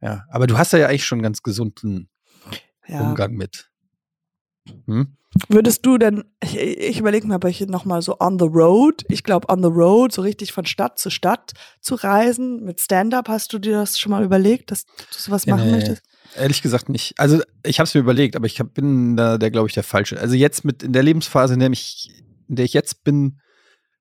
[0.00, 0.24] ja.
[0.30, 2.08] Aber du hast ja eigentlich schon einen ganz gesunden
[2.88, 3.00] ja.
[3.00, 3.70] Umgang mit.
[4.86, 5.18] Hm?
[5.48, 9.22] Würdest du denn, ich, ich überlege mal, ob ich nochmal so on the road, ich
[9.22, 11.52] glaube on the road, so richtig von Stadt zu Stadt
[11.82, 15.66] zu reisen mit Stand-up, hast du dir das schon mal überlegt, dass du sowas machen
[15.66, 16.02] nee, möchtest?
[16.36, 17.18] Ehrlich gesagt nicht.
[17.18, 19.82] Also ich habe es mir überlegt, aber ich hab, bin da der, glaube ich, der
[19.82, 20.18] Falsche.
[20.18, 22.10] Also jetzt mit in der Lebensphase, in der, mich,
[22.48, 23.40] in der ich jetzt bin,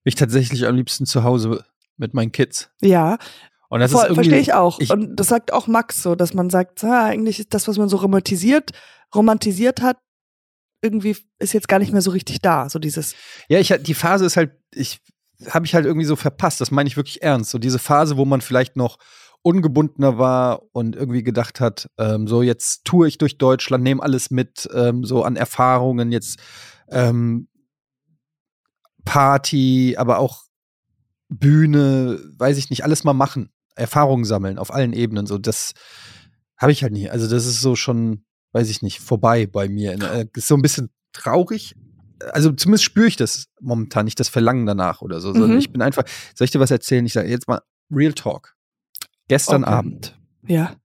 [0.04, 1.64] ich tatsächlich am liebsten zu Hause
[1.98, 2.70] mit meinen Kids.
[2.82, 3.18] Ja.
[3.70, 4.80] Und das Voll, verstehe ich auch.
[4.80, 7.78] Ich, und das sagt auch Max so, dass man sagt, ah, eigentlich ist das, was
[7.78, 8.72] man so romantisiert,
[9.16, 9.98] romantisiert hat,
[10.82, 12.70] irgendwie ist jetzt gar nicht mehr so richtig da.
[12.70, 13.16] So dieses.
[13.48, 15.00] Ja, ich die Phase ist halt, ich
[15.50, 16.62] habe ich halt irgendwie so verpasst.
[16.62, 17.52] Das meine ich wirklich ernst.
[17.52, 18.98] So diese Phase, wo man vielleicht noch
[19.42, 24.32] ungebundener war und irgendwie gedacht hat, ähm, so jetzt tue ich durch Deutschland, nehme alles
[24.32, 26.40] mit, ähm, so an Erfahrungen, jetzt
[26.90, 27.48] ähm,
[29.06, 30.44] Party, aber auch
[31.30, 35.26] Bühne, weiß ich nicht, alles mal machen, Erfahrungen sammeln auf allen Ebenen.
[35.26, 35.74] So, das
[36.58, 37.10] habe ich halt nie.
[37.10, 39.94] Also, das ist so schon, weiß ich nicht, vorbei bei mir.
[39.94, 41.76] Äh, ist so ein bisschen traurig.
[42.32, 45.34] Also, zumindest spüre ich das momentan nicht, das Verlangen danach oder so.
[45.34, 45.58] Mhm.
[45.58, 46.04] Ich bin einfach,
[46.36, 47.06] soll ich dir was erzählen?
[47.06, 48.56] Ich sage jetzt mal Real Talk.
[49.28, 49.74] Gestern okay.
[49.74, 50.20] Abend.
[50.48, 50.76] Ja.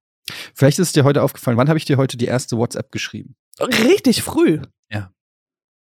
[0.54, 1.56] Vielleicht ist es dir heute aufgefallen.
[1.56, 3.36] Wann habe ich dir heute die erste WhatsApp geschrieben?
[3.60, 4.60] Richtig früh.
[4.90, 5.12] Ja.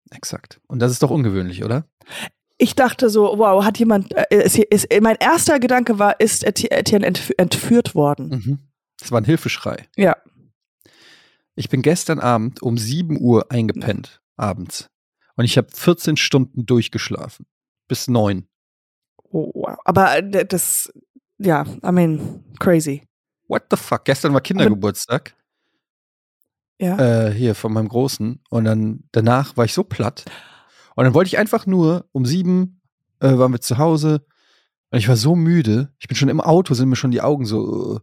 [0.09, 0.59] Exakt.
[0.67, 1.85] Und das ist doch ungewöhnlich, oder?
[2.61, 7.05] ich dachte so, wow, hat jemand, äh, ist, ist, mein erster Gedanke war, ist Etienne
[7.05, 8.29] entf entführt worden?
[8.29, 8.59] Mhm.
[8.99, 9.87] Das war ein Hilfeschrei.
[9.97, 10.15] Ja.
[11.55, 14.91] Ich bin gestern Abend um 7 Uhr eingepennt, abends.
[15.35, 17.47] Und ich habe 14 Stunden durchgeschlafen.
[17.87, 18.47] Bis 9.
[19.31, 19.77] Oh, wow.
[19.83, 20.93] Aber äh, das,
[21.39, 23.07] ja, I mean, crazy.
[23.47, 24.05] What the fuck?
[24.05, 25.35] Gestern war Kindergeburtstag.
[26.81, 27.27] Ja.
[27.27, 28.39] Äh, hier von meinem Großen.
[28.49, 30.25] Und dann danach war ich so platt.
[30.95, 32.81] Und dann wollte ich einfach nur, um sieben
[33.21, 34.25] äh, waren wir zu Hause.
[34.89, 35.93] Und ich war so müde.
[35.99, 37.95] Ich bin schon im Auto, sind mir schon die Augen so.
[37.95, 37.99] Äh,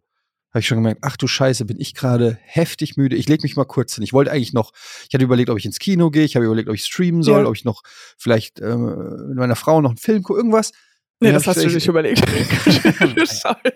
[0.51, 3.17] habe ich schon gemerkt, ach du Scheiße, bin ich gerade heftig müde.
[3.17, 4.03] Ich lege mich mal kurz hin.
[4.05, 4.73] Ich wollte eigentlich noch,
[5.07, 6.25] ich hatte überlegt, ob ich ins Kino gehe.
[6.25, 7.49] Ich habe überlegt, ob ich streamen soll, Ja.
[7.49, 7.83] ob ich noch
[8.17, 10.73] vielleicht äh, mit meiner Frau noch einen Film gucke, irgendwas.
[11.21, 12.21] Nee, das hast du ich- nicht überlegt.
[13.27, 13.73] Sorry.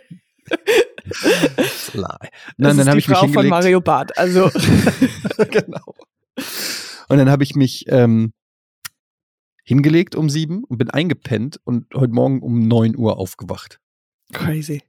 [1.05, 1.13] Lie.
[1.93, 1.93] Das
[2.57, 3.51] Nein, dann habe die ich mich Frau von hingelegt.
[3.51, 4.17] Mario Barth.
[4.17, 4.51] Also,
[5.51, 5.95] genau.
[7.09, 8.33] Und dann habe ich mich ähm,
[9.65, 13.79] hingelegt um sieben und bin eingepennt und heute Morgen um neun Uhr aufgewacht.
[14.33, 14.83] crazy.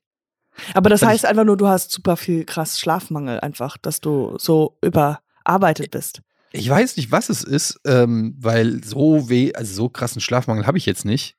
[0.74, 4.38] Aber das Weil heißt einfach nur, du hast super viel krass Schlafmangel einfach, dass du
[4.38, 6.22] so überarbeitet bist.
[6.52, 10.78] Ich weiß nicht, was es ist, ähm, weil so weh, also so krassen Schlafmangel habe
[10.78, 11.36] ich jetzt nicht.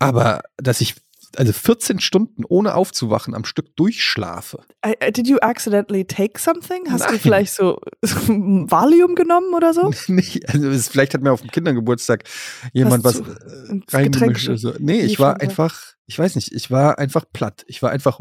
[0.00, 0.96] Aber dass ich
[1.36, 4.60] also 14 Stunden ohne aufzuwachen am Stück durchschlafe.
[4.84, 6.84] I, did you accidentally take something?
[6.90, 7.20] Hast du Nein.
[7.20, 9.90] vielleicht so Valium genommen oder so?
[10.12, 12.24] nicht, also es, vielleicht hat mir auf dem Kindergeburtstag
[12.72, 14.72] jemand was Hast du äh, reingemischt oder so.
[14.78, 17.64] Nee, ich war einfach, ich weiß nicht, ich war einfach platt.
[17.66, 18.20] Ich war einfach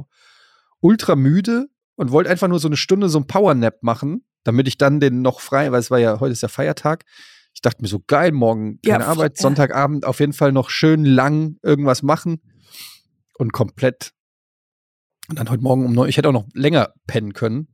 [0.79, 4.77] ultra müde und wollte einfach nur so eine Stunde so ein Powernap machen, damit ich
[4.77, 7.05] dann den noch frei, weil es war ja, heute ist ja Feiertag.
[7.53, 9.41] Ich dachte mir so, geil, morgen Ja, keine fr- Arbeit, ja.
[9.41, 12.41] Sonntagabend auf jeden Fall noch schön lang irgendwas machen
[13.37, 14.13] und komplett.
[15.27, 17.67] Und dann heute Morgen um neun, ich hätte auch noch länger pennen können.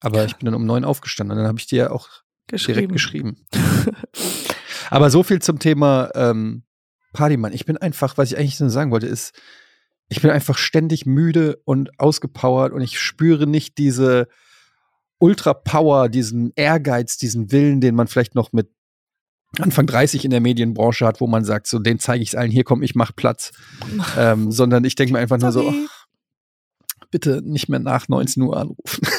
[0.00, 2.08] Aber ich bin dann um neun aufgestanden und dann habe ich dir auch
[2.50, 3.46] direkt geschrieben.
[4.90, 6.64] Aber so viel zum Thema ähm,
[7.12, 7.52] Partymann.
[7.52, 9.34] Ich bin einfach, was ich eigentlich nur sagen wollte, ist,
[10.08, 14.28] ich bin einfach ständig müde und ausgepowert und ich spüre nicht diese
[15.18, 18.70] Ultra-Power, diesen Ehrgeiz, diesen Willen, den man vielleicht noch mit
[19.60, 22.50] Anfang 30 in der Medienbranche hat, wo man sagt, so, den zeige ich es allen,
[22.50, 23.52] hier komm, ich mach Platz.
[24.18, 26.06] ähm, sondern ich denke mir einfach nur so, ach,
[27.10, 29.06] bitte nicht mehr nach 19 Uhr anrufen.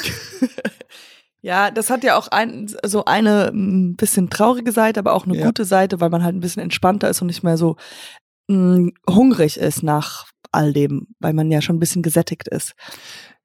[1.40, 5.38] Ja, das hat ja auch ein, so eine ein bisschen traurige Seite, aber auch eine
[5.38, 5.46] Ja.
[5.46, 7.76] gute Seite, weil man halt ein bisschen entspannter ist und nicht mehr so
[8.48, 12.72] mh, hungrig ist nach all dem, weil man ja schon ein bisschen gesättigt ist.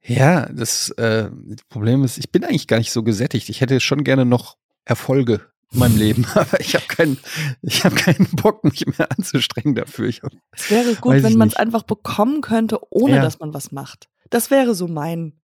[0.01, 1.29] Ja, das äh,
[1.69, 3.47] Problem ist, ich bin eigentlich gar nicht so gesättigt.
[3.49, 5.41] Ich hätte schon gerne noch Erfolge
[5.73, 7.17] in meinem Leben, aber ich habe keinen,
[7.61, 10.11] ich habe keinen Bock, mich mehr anzustrengen dafür.
[10.11, 13.21] Hab, Es wäre gut, wenn man es einfach bekommen könnte, ohne Ja.
[13.21, 14.09] dass man was macht.
[14.29, 15.39] Das wäre so mein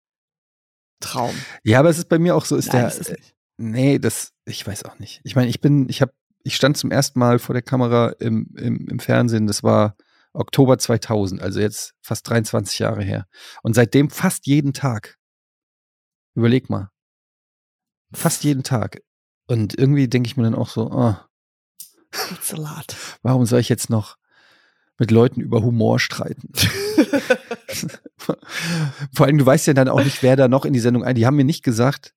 [1.01, 1.35] Traum.
[1.63, 3.35] ja, aber es ist bei mir auch so, ist Nein, der, ist nicht.
[3.57, 5.21] nee, das, ich weiß auch nicht.
[5.25, 6.13] Ich meine, ich bin, ich habe,
[6.43, 9.47] ich stand zum ersten Mal vor der Kamera im, im, im Fernsehen.
[9.47, 9.97] Das war
[10.33, 13.27] Oktober 2000, also jetzt fast 23 Jahre her.
[13.63, 15.19] Und seitdem fast jeden Tag.
[16.35, 16.91] Überleg mal.
[18.13, 19.01] Fast jeden Tag.
[19.49, 21.17] Und irgendwie denke ich mir dann auch so, oh,
[22.33, 22.97] It's a lot.
[23.23, 24.17] warum soll ich jetzt noch
[24.99, 26.53] mit Leuten über Humor streiten?
[29.13, 31.15] Vor allem, du weißt ja dann auch nicht, wer da noch in die Sendung ein.
[31.15, 32.15] Die haben mir nicht gesagt,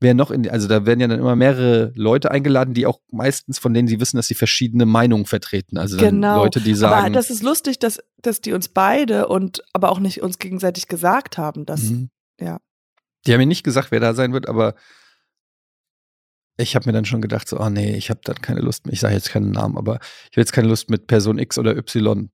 [0.00, 3.00] wer noch in die, also da werden ja dann immer mehrere Leute eingeladen, die auch
[3.10, 5.76] meistens von denen sie wissen, dass sie verschiedene Meinungen vertreten.
[5.78, 6.42] Also Genau.
[6.44, 7.12] Leute, die aber sagen.
[7.12, 11.36] das ist lustig, dass, dass die uns beide und aber auch nicht uns gegenseitig gesagt
[11.38, 12.10] haben, dass Mhm.
[12.40, 12.60] ja.
[13.26, 14.74] Die haben mir nicht gesagt, wer da sein wird, aber
[16.60, 18.92] ich habe mir dann schon gedacht, so, ah nee, ich habe dann keine Lust mehr.
[18.92, 21.76] Ich sage jetzt keinen Namen, aber ich habe jetzt keine Lust mit Person X oder
[21.76, 22.30] Y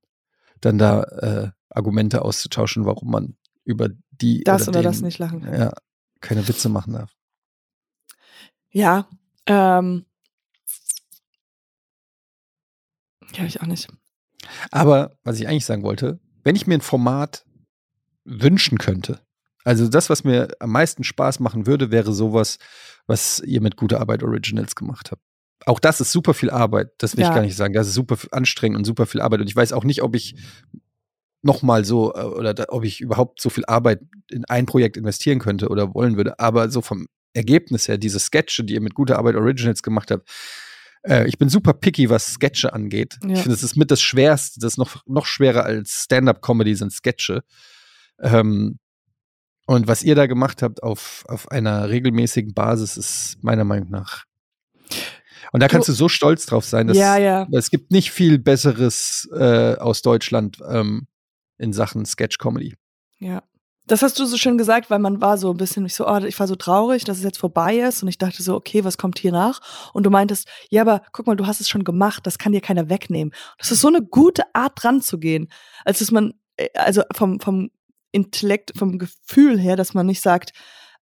[0.60, 5.18] dann da äh, Argumente auszutauschen, warum man über die das oder, oder das den, nicht
[5.18, 5.58] lachen kann.
[5.58, 5.72] Ja,
[6.20, 7.12] keine Witze machen darf.
[8.70, 9.08] Ja,
[9.46, 10.06] ähm,
[13.34, 13.88] ja, ich auch nicht.
[14.70, 17.44] Aber was ich eigentlich sagen wollte, wenn ich mir ein Format
[18.24, 19.25] wünschen könnte,
[19.66, 22.58] also das, was mir am meisten Spaß machen würde, wäre sowas,
[23.06, 25.22] was ihr mit guter Arbeit Originals gemacht habt.
[25.64, 27.30] Auch das ist super viel Arbeit, das will Ja.
[27.30, 27.74] ich gar nicht sagen.
[27.74, 29.40] Das ist super anstrengend und super viel Arbeit.
[29.40, 30.36] Und ich weiß auch nicht, ob ich
[31.42, 34.00] nochmal so äh, oder da, ob ich überhaupt so viel Arbeit
[34.30, 36.38] in ein Projekt investieren könnte oder wollen würde.
[36.38, 40.28] Aber so vom Ergebnis her, diese Sketche, die ihr mit guter Arbeit Originals gemacht habt,
[41.02, 43.18] äh, ich bin super picky, was Sketche angeht.
[43.24, 43.30] Ja.
[43.30, 46.92] Ich finde, das ist mit das Schwerste, das ist noch, noch schwerer als Stand-up-Comedy sind
[46.92, 47.42] Sketche.
[48.20, 48.78] Ähm,
[49.66, 54.24] und was ihr da gemacht habt auf, auf einer regelmäßigen Basis, ist meiner Meinung nach.
[55.52, 57.46] Und da kannst du so stolz drauf sein, dass ja, ja.
[57.52, 61.06] es gibt nicht viel Besseres äh, aus Deutschland ähm,
[61.58, 62.74] in Sachen Sketch-Comedy.
[63.18, 63.42] Ja.
[63.88, 66.18] Das hast du so schön gesagt, weil man war so ein bisschen, ich so, oh,
[66.18, 68.98] ich war so traurig, dass es jetzt vorbei ist und ich dachte so, okay, was
[68.98, 69.60] kommt hier nach?
[69.92, 72.60] Und du meintest, ja, aber guck mal, du hast es schon gemacht, das kann dir
[72.60, 73.32] keiner wegnehmen.
[73.58, 75.48] Das ist so eine gute Art dran zu gehen,
[75.84, 77.70] als dass man, äh, also vom, vom
[78.16, 80.52] Intellekt, vom Gefühl her, dass man nicht sagt,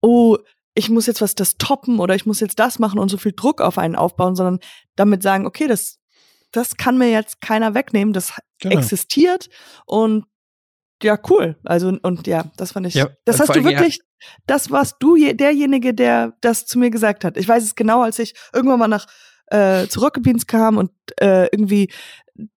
[0.01, 0.37] oh,
[0.73, 3.33] ich muss jetzt was das toppen oder ich muss jetzt das machen und so viel
[3.35, 4.59] Druck auf einen aufbauen, sondern
[4.95, 5.99] damit sagen, okay, das,
[6.51, 8.77] das kann mir jetzt keiner wegnehmen, das genau.
[8.77, 9.49] existiert
[9.85, 10.25] und
[11.03, 11.55] ja, cool.
[11.63, 12.95] Also, und ja, das fand ich.
[12.95, 14.27] Ja, das hast du wirklich, ja.
[14.47, 17.37] das warst du derjenige, der das zu mir gesagt hat.
[17.37, 19.05] Ich weiß es genau, als ich irgendwann mal nach
[19.47, 20.91] äh, zu Rocket Beans kam und
[21.21, 21.91] äh, irgendwie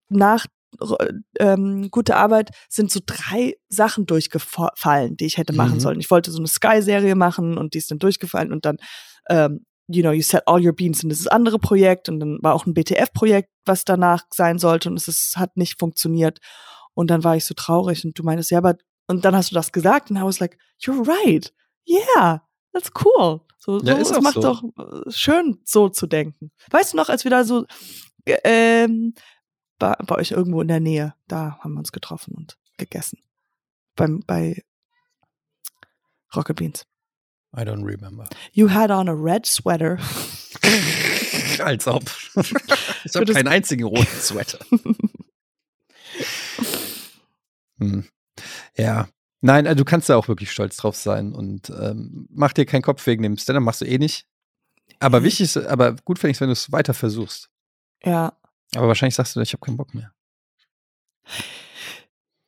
[0.09, 0.47] nach
[1.39, 5.81] ähm, gute Arbeit sind so drei Sachen durchgefallen, die ich hätte machen mhm.
[5.81, 6.01] sollen.
[6.01, 8.77] Ich wollte so eine Sky-Serie machen und die ist dann durchgefallen und dann,
[9.29, 12.55] ähm, you know, you set all your beans in dieses andere Projekt und dann war
[12.55, 16.39] auch ein BTF-Projekt, was danach sein sollte und es ist, hat nicht funktioniert.
[16.95, 18.77] Und dann war ich so traurig und du meintest, ja, aber,
[19.09, 21.53] und dann hast du das gesagt und I was like, you're right.
[21.89, 22.43] Yeah,
[22.73, 23.41] that's cool.
[23.59, 24.41] So, ja, so es macht so.
[24.41, 26.51] doch äh, schön, so zu denken.
[26.71, 27.67] Weißt du noch, als wir da so,
[28.27, 29.15] ähm,
[29.81, 33.19] bei, bei euch irgendwo in der Nähe, da haben wir uns getroffen und gegessen.
[33.97, 34.63] Beim, bei
[36.37, 36.87] Rocket Beans.
[37.57, 38.29] I don't remember.
[38.53, 39.99] You had on a red sweater.
[41.59, 42.05] Als ob.
[43.03, 44.59] Ich habe keinen einzigen roten Sweater.
[47.79, 48.05] Hm.
[48.77, 49.09] Ja.
[49.41, 52.83] Nein, also du kannst da auch wirklich stolz drauf sein und ähm, mach dir keinen
[52.83, 54.27] Kopf wegen dem Stand, machst du eh nicht.
[54.99, 57.49] Aber wichtig ist, aber gut finde ich es, wenn du es weiter versuchst.
[58.05, 58.35] Ja.
[58.77, 60.13] Aber wahrscheinlich sagst du, ich habe keinen Bock mehr.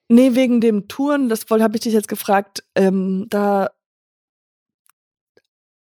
[0.08, 3.70] Nee, wegen dem Touren, das habe ich dich jetzt gefragt, ähm, da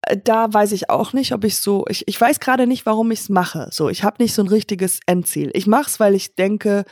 [0.07, 3.11] äh, da weiß ich auch nicht, ob ich so, ich, ich weiß gerade nicht, warum
[3.11, 3.69] ich es mache.
[3.71, 5.51] So, ich habe nicht so ein richtiges Endziel.
[5.53, 6.85] Ich mache es, weil ich denke,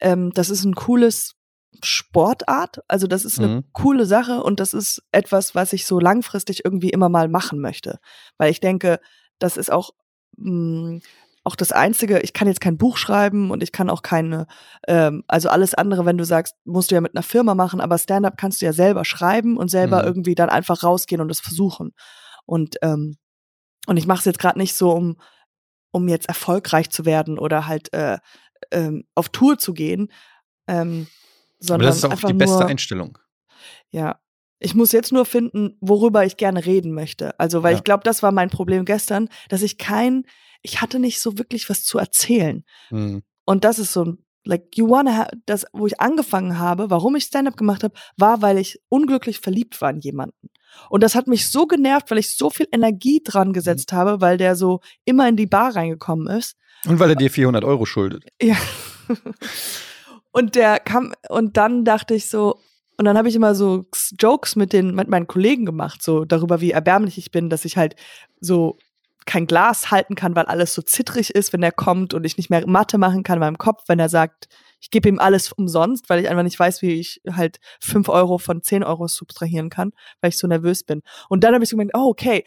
[0.00, 1.34] ähm, das ist ein cooles
[1.82, 2.80] Sportart.
[2.88, 3.64] Also das ist eine mhm.
[3.72, 7.98] coole Sache und das ist etwas, was ich so langfristig irgendwie immer mal machen möchte.
[8.38, 9.00] Weil ich denke,
[9.38, 9.90] das ist auch
[10.36, 11.02] mh, hm,
[11.48, 14.46] auch das Einzige, ich kann jetzt kein Buch schreiben und ich kann auch keine,
[14.86, 17.96] ähm, also alles andere, wenn du sagst, musst du ja mit einer Firma machen, aber
[17.96, 20.08] Stand-up kannst du ja selber schreiben und selber mhm.
[20.08, 21.94] irgendwie dann einfach rausgehen und es versuchen.
[22.44, 23.16] Und, ähm,
[23.86, 25.16] und ich mache es jetzt gerade nicht so, um,
[25.90, 28.18] um jetzt erfolgreich zu werden oder halt äh,
[28.70, 30.12] ähm, auf Tour zu gehen.
[30.66, 31.06] Ähm,
[31.60, 33.18] sondern aber das ist auch die beste nur, Einstellung.
[33.90, 34.20] Ja,
[34.60, 37.38] ich muss jetzt nur finden, worüber ich gerne reden möchte.
[37.40, 37.78] Also, weil ja.
[37.78, 40.24] ich glaube, das war mein Problem gestern, dass ich kein,
[40.62, 42.64] ich hatte nicht so wirklich was zu erzählen.
[42.90, 43.22] Mhm.
[43.44, 47.16] Und das ist so ein, like, you wanna have, das, wo ich angefangen habe, warum
[47.16, 50.50] ich Stand-up gemacht habe, war, weil ich unglücklich verliebt war in jemanden.
[50.90, 53.96] Und das hat mich so genervt, weil ich so viel Energie dran gesetzt mhm.
[53.96, 56.56] habe, weil der so immer in die Bar reingekommen ist.
[56.86, 58.24] Und weil er dir 400 Euro schuldet.
[58.40, 58.56] Ja.
[60.32, 62.60] und der kam, und dann dachte ich so,
[62.98, 63.86] und dann habe ich immer so
[64.18, 67.76] Jokes mit den mit meinen Kollegen gemacht, so darüber, wie erbärmlich ich bin, dass ich
[67.76, 67.94] halt
[68.40, 68.76] so
[69.28, 72.48] kein Glas halten kann, weil alles so zittrig ist, wenn er kommt und ich nicht
[72.48, 74.48] mehr Mathe machen kann in meinem Kopf, wenn er sagt,
[74.80, 78.38] ich gebe ihm alles umsonst, weil ich einfach nicht weiß, wie ich halt fünf Euro
[78.38, 81.02] von zehn Euro subtrahieren kann, weil ich so nervös bin.
[81.28, 82.44] Und dann habe ich so gemerkt, oh, okay,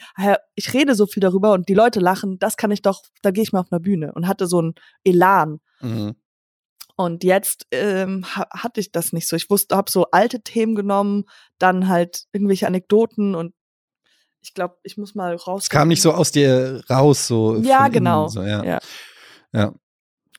[0.56, 3.44] ich rede so viel darüber und die Leute lachen, das kann ich doch, da gehe
[3.44, 4.74] ich mal auf einer Bühne und hatte so ein
[5.04, 5.60] Elan.
[5.82, 6.16] Mhm.
[6.96, 9.36] Und jetzt ähm, hatte ich das nicht so.
[9.36, 11.26] Ich wusste, habe so alte Themen genommen,
[11.60, 13.54] dann halt irgendwelche Anekdoten und
[14.42, 15.64] ich glaube, ich muss mal raus.
[15.64, 17.58] Es kam nicht so aus dir raus, so.
[17.62, 18.28] Ja, genau.
[18.28, 18.64] So, ja.
[18.64, 18.80] ja.
[19.54, 19.74] ja.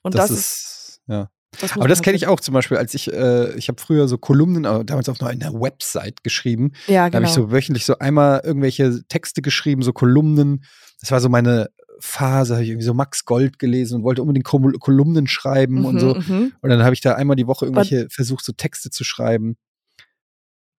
[0.02, 1.30] Und das, das ist, ja.
[1.60, 4.16] Das aber das kenne ich auch zum Beispiel, als ich, äh, ich habe früher so
[4.16, 6.72] Kolumnen, aber damals auch noch in der Website geschrieben.
[6.86, 7.10] Ja, genau.
[7.10, 10.64] Da habe ich so wöchentlich so einmal irgendwelche Texte geschrieben, so Kolumnen.
[11.00, 11.68] Das war so meine
[12.00, 16.00] Phase, habe ich irgendwie so Max Gold gelesen und wollte unbedingt Kolumnen schreiben mhm, und
[16.00, 16.14] so.
[16.14, 16.52] Mhm.
[16.60, 19.56] Und dann habe ich da einmal die Woche irgendwelche versucht, so Texte zu schreiben.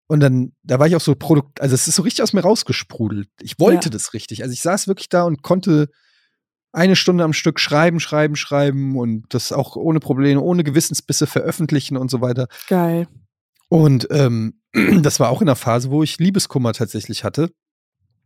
[0.07, 2.41] Und dann, da war ich auch so Produkt, also es ist so richtig aus mir
[2.41, 3.29] rausgesprudelt.
[3.41, 3.91] Ich wollte ja.
[3.91, 4.43] das richtig.
[4.43, 5.89] Also ich saß wirklich da und konnte
[6.73, 11.97] eine Stunde am Stück schreiben, schreiben, schreiben und das auch ohne Probleme, ohne Gewissensbisse veröffentlichen
[11.97, 12.47] und so weiter.
[12.67, 13.07] Geil.
[13.69, 14.59] Und ähm,
[15.01, 17.51] das war auch in der Phase, wo ich Liebeskummer tatsächlich hatte.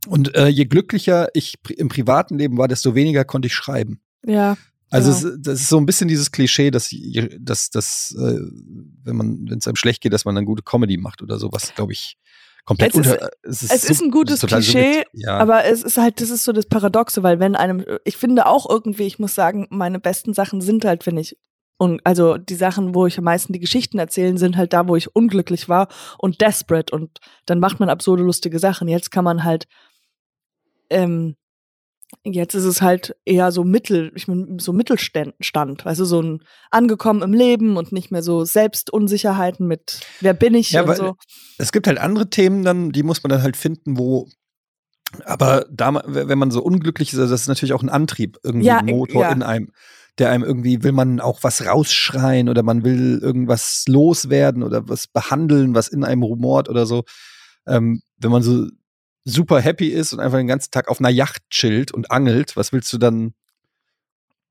[0.08, 4.02] Und äh, je glücklicher ich im privaten Leben war, desto weniger konnte ich schreiben.
[4.26, 4.58] Ja.
[4.90, 5.34] Also ja.
[5.34, 6.94] es, das ist so ein bisschen dieses Klischee, dass,
[7.40, 8.40] dass, dass äh,
[9.04, 11.74] wenn man, wenn es einem schlecht geht, dass man dann gute Comedy macht oder sowas,
[11.76, 12.18] glaube ich,
[12.64, 13.22] komplett es unter.
[13.22, 15.38] Ist, es ist, es ist ein gutes ist Klischee, ja.
[15.38, 18.70] aber es ist halt, das ist so das Paradoxe, weil wenn einem, ich finde auch
[18.70, 21.38] irgendwie, ich muss sagen, meine besten Sachen sind halt, wenn ich
[21.80, 24.96] und also die Sachen, wo ich am meisten die Geschichten erzählen, sind halt da, wo
[24.96, 28.88] ich unglücklich war und desperate und dann macht man absurde, lustige Sachen.
[28.88, 29.68] Jetzt kann man halt
[30.90, 31.36] ähm,
[32.24, 35.36] Jetzt ist es halt eher so Mittel, ich mein, so Mittelstand,
[35.86, 40.54] weißt du, so ein angekommen im Leben und nicht mehr so Selbstunsicherheiten mit wer bin
[40.54, 41.16] ich Ja, und so.
[41.58, 44.30] es gibt halt andere Themen dann, die muss man dann halt finden, wo
[45.24, 48.68] aber da, wenn man so unglücklich ist, also das ist natürlich auch ein Antrieb, irgendwie
[48.68, 49.32] Ja, Motor ja.
[49.32, 49.72] in einem,
[50.18, 55.08] der einem irgendwie, will man auch was rausschreien oder man will irgendwas loswerden oder was
[55.08, 57.04] behandeln, was in einem rumort oder so.
[57.66, 58.68] Ähm, wenn man so
[59.28, 62.72] super happy ist und einfach den ganzen Tag auf einer Yacht chillt und angelt, was
[62.72, 63.34] willst du dann?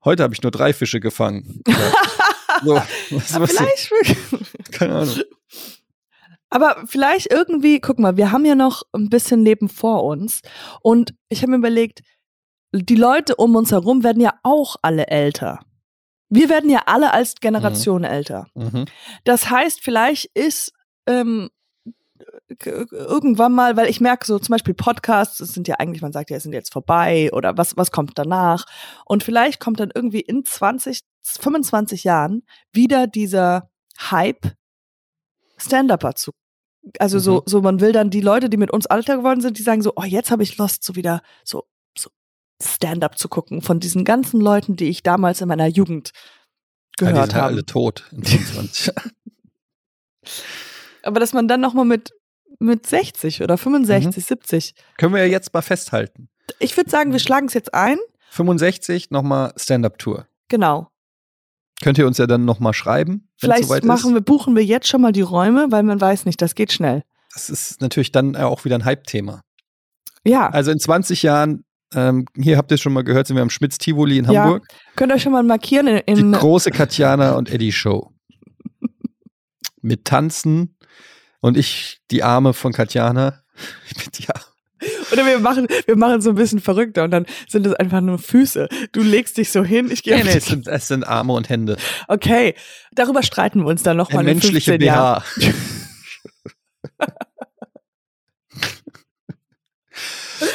[0.05, 1.61] Heute habe ich nur drei Fische gefangen.
[2.63, 2.75] So,
[3.11, 4.51] was, was, Vielleicht wirklich.
[4.71, 5.15] keine Ahnung.
[6.49, 10.41] Aber vielleicht irgendwie, guck mal, wir haben ja noch ein bisschen Leben vor uns.
[10.81, 12.01] Und ich habe mir überlegt,
[12.71, 15.59] die Leute um uns herum werden ja auch alle älter.
[16.29, 18.47] Wir werden ja alle als Generation älter.
[18.55, 18.85] Mhm.
[19.23, 20.73] Das heißt, vielleicht ist
[21.05, 21.49] ähm,
[22.59, 26.29] irgendwann mal, weil ich merke so zum Beispiel Podcasts, es sind ja eigentlich, man sagt
[26.29, 28.65] ja, es sind jetzt vorbei oder was, was kommt danach?
[29.05, 34.53] Und vielleicht kommt dann irgendwie in 20, 25 Jahren wieder dieser Hype
[35.57, 36.31] Stand-Upper zu.
[36.99, 37.41] Also so, Mhm.
[37.45, 39.93] so man will dann die Leute, die mit uns alter geworden sind, die sagen so,
[39.95, 41.65] oh, jetzt habe ich Lust, so wieder so,
[41.97, 42.09] so
[42.63, 47.13] Stand-up zu gucken von diesen ganzen Leuten, die ich damals in meiner Jugend Ja, die
[47.13, 47.53] gehört sind halt habe.
[47.53, 49.11] alle tot in 25 Jahren.
[51.07, 52.11] Aber dass man dann noch mal mit
[52.59, 54.73] mit 60 oder 65, 70.
[54.97, 56.29] Können wir ja jetzt mal festhalten.
[56.59, 57.97] Ich würde sagen, wir schlagen es jetzt ein.
[58.31, 60.27] 65 nochmal Stand-Up-Tour.
[60.47, 60.89] Genau.
[61.81, 64.13] Könnt ihr uns ja dann nochmal schreiben, Vielleicht soweit machen ist.
[64.15, 67.03] wir, buchen wir jetzt schon mal die Räume, weil man weiß nicht, das geht schnell.
[67.33, 69.41] Das ist natürlich dann auch wieder ein Hype-Thema.
[70.25, 73.43] Ja, Also in 20 Jahren, ähm, hier habt ihr es schon mal gehört, sind wir
[73.43, 74.67] am Schmitz-Tivoli in Ja, Hamburg.
[74.95, 78.11] könnt ihr schon mal markieren in, Die in große Katjana und Eddie Show.
[79.81, 80.75] Mit Tanzen
[81.39, 83.41] und ich, die Arme von Katjana.
[83.89, 84.43] Ich bin die Arme.
[85.11, 88.19] oder wir machen wir machen so ein bisschen verrückter und dann sind es einfach nur
[88.19, 88.69] Füße.
[88.91, 91.49] Du legst dich so hin, ich gehe Nee, nee, es sind, es sind Arme und
[91.49, 91.77] Hände.
[92.07, 92.53] Okay,
[92.91, 95.23] darüber streiten wir uns dann noch mal Ein in menschlicher 15 Jahren.
[95.37, 95.53] BH.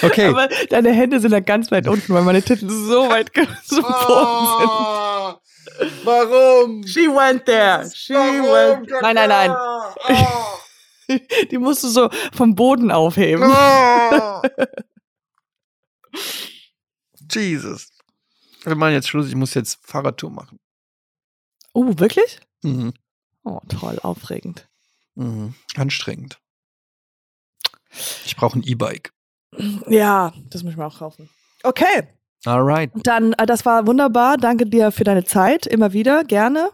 [0.02, 0.26] Okay.
[0.28, 3.32] Aber deine Hände sind dann ganz weit unten, weil meine Titten so weit
[3.64, 5.34] zum Boden Oh,
[6.04, 6.82] warum?
[6.82, 6.88] sind.
[6.88, 7.90] She went there.
[7.92, 8.88] She went.
[9.02, 9.50] Nein, nein, nein.
[11.50, 13.50] Die musst du so vom Boden aufheben.
[17.30, 17.90] Jesus.
[18.64, 19.28] Wir machen jetzt Schluss.
[19.28, 20.58] Ich muss jetzt Fahrradtour machen.
[21.72, 22.40] Oh, wirklich?
[22.62, 22.92] Mhm.
[23.44, 24.68] Oh, toll, aufregend.
[25.14, 25.54] Mhm.
[25.76, 26.38] Anstrengend.
[28.24, 29.12] Ich brauche ein E-Bike.
[29.86, 31.28] Ja, das muss ich mir auch kaufen.
[31.62, 32.08] Okay,
[32.44, 32.90] Alright.
[32.94, 34.36] dann, äh, das war wunderbar.
[34.36, 36.70] Danke dir für deine Zeit, immer wieder, gerne.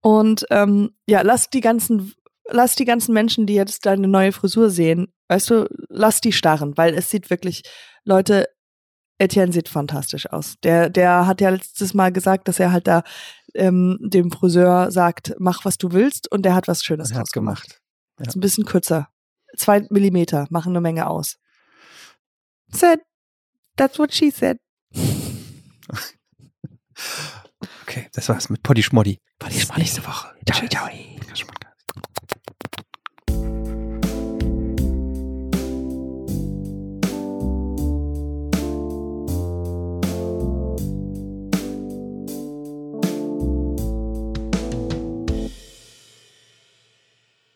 [0.00, 2.14] Und ähm, ja, lass die ganzen,
[2.48, 6.76] lass die ganzen Menschen, die jetzt deine neue Frisur sehen, weißt du, lass die starren,
[6.76, 7.62] weil es sieht wirklich,
[8.04, 8.48] Leute,
[9.18, 10.56] Etienne sieht fantastisch aus.
[10.62, 13.02] Der, der hat ja letztes Mal gesagt, dass er halt da
[13.54, 17.80] ähm, dem Friseur sagt, mach was du willst, und der hat was Schönes draus gemacht.
[18.18, 18.26] Ja.
[18.26, 19.08] Ist ein bisschen kürzer.
[19.56, 21.38] Zwei Millimeter machen eine Menge aus.
[22.68, 23.00] Said.
[23.76, 24.58] That's what she said.
[27.82, 29.20] Okay, das war's mit Poddy Schmoddy.
[29.38, 29.80] Poddy Schmoddy.
[29.80, 30.34] Nächste Woche.
[30.46, 30.88] Ciao, ciao.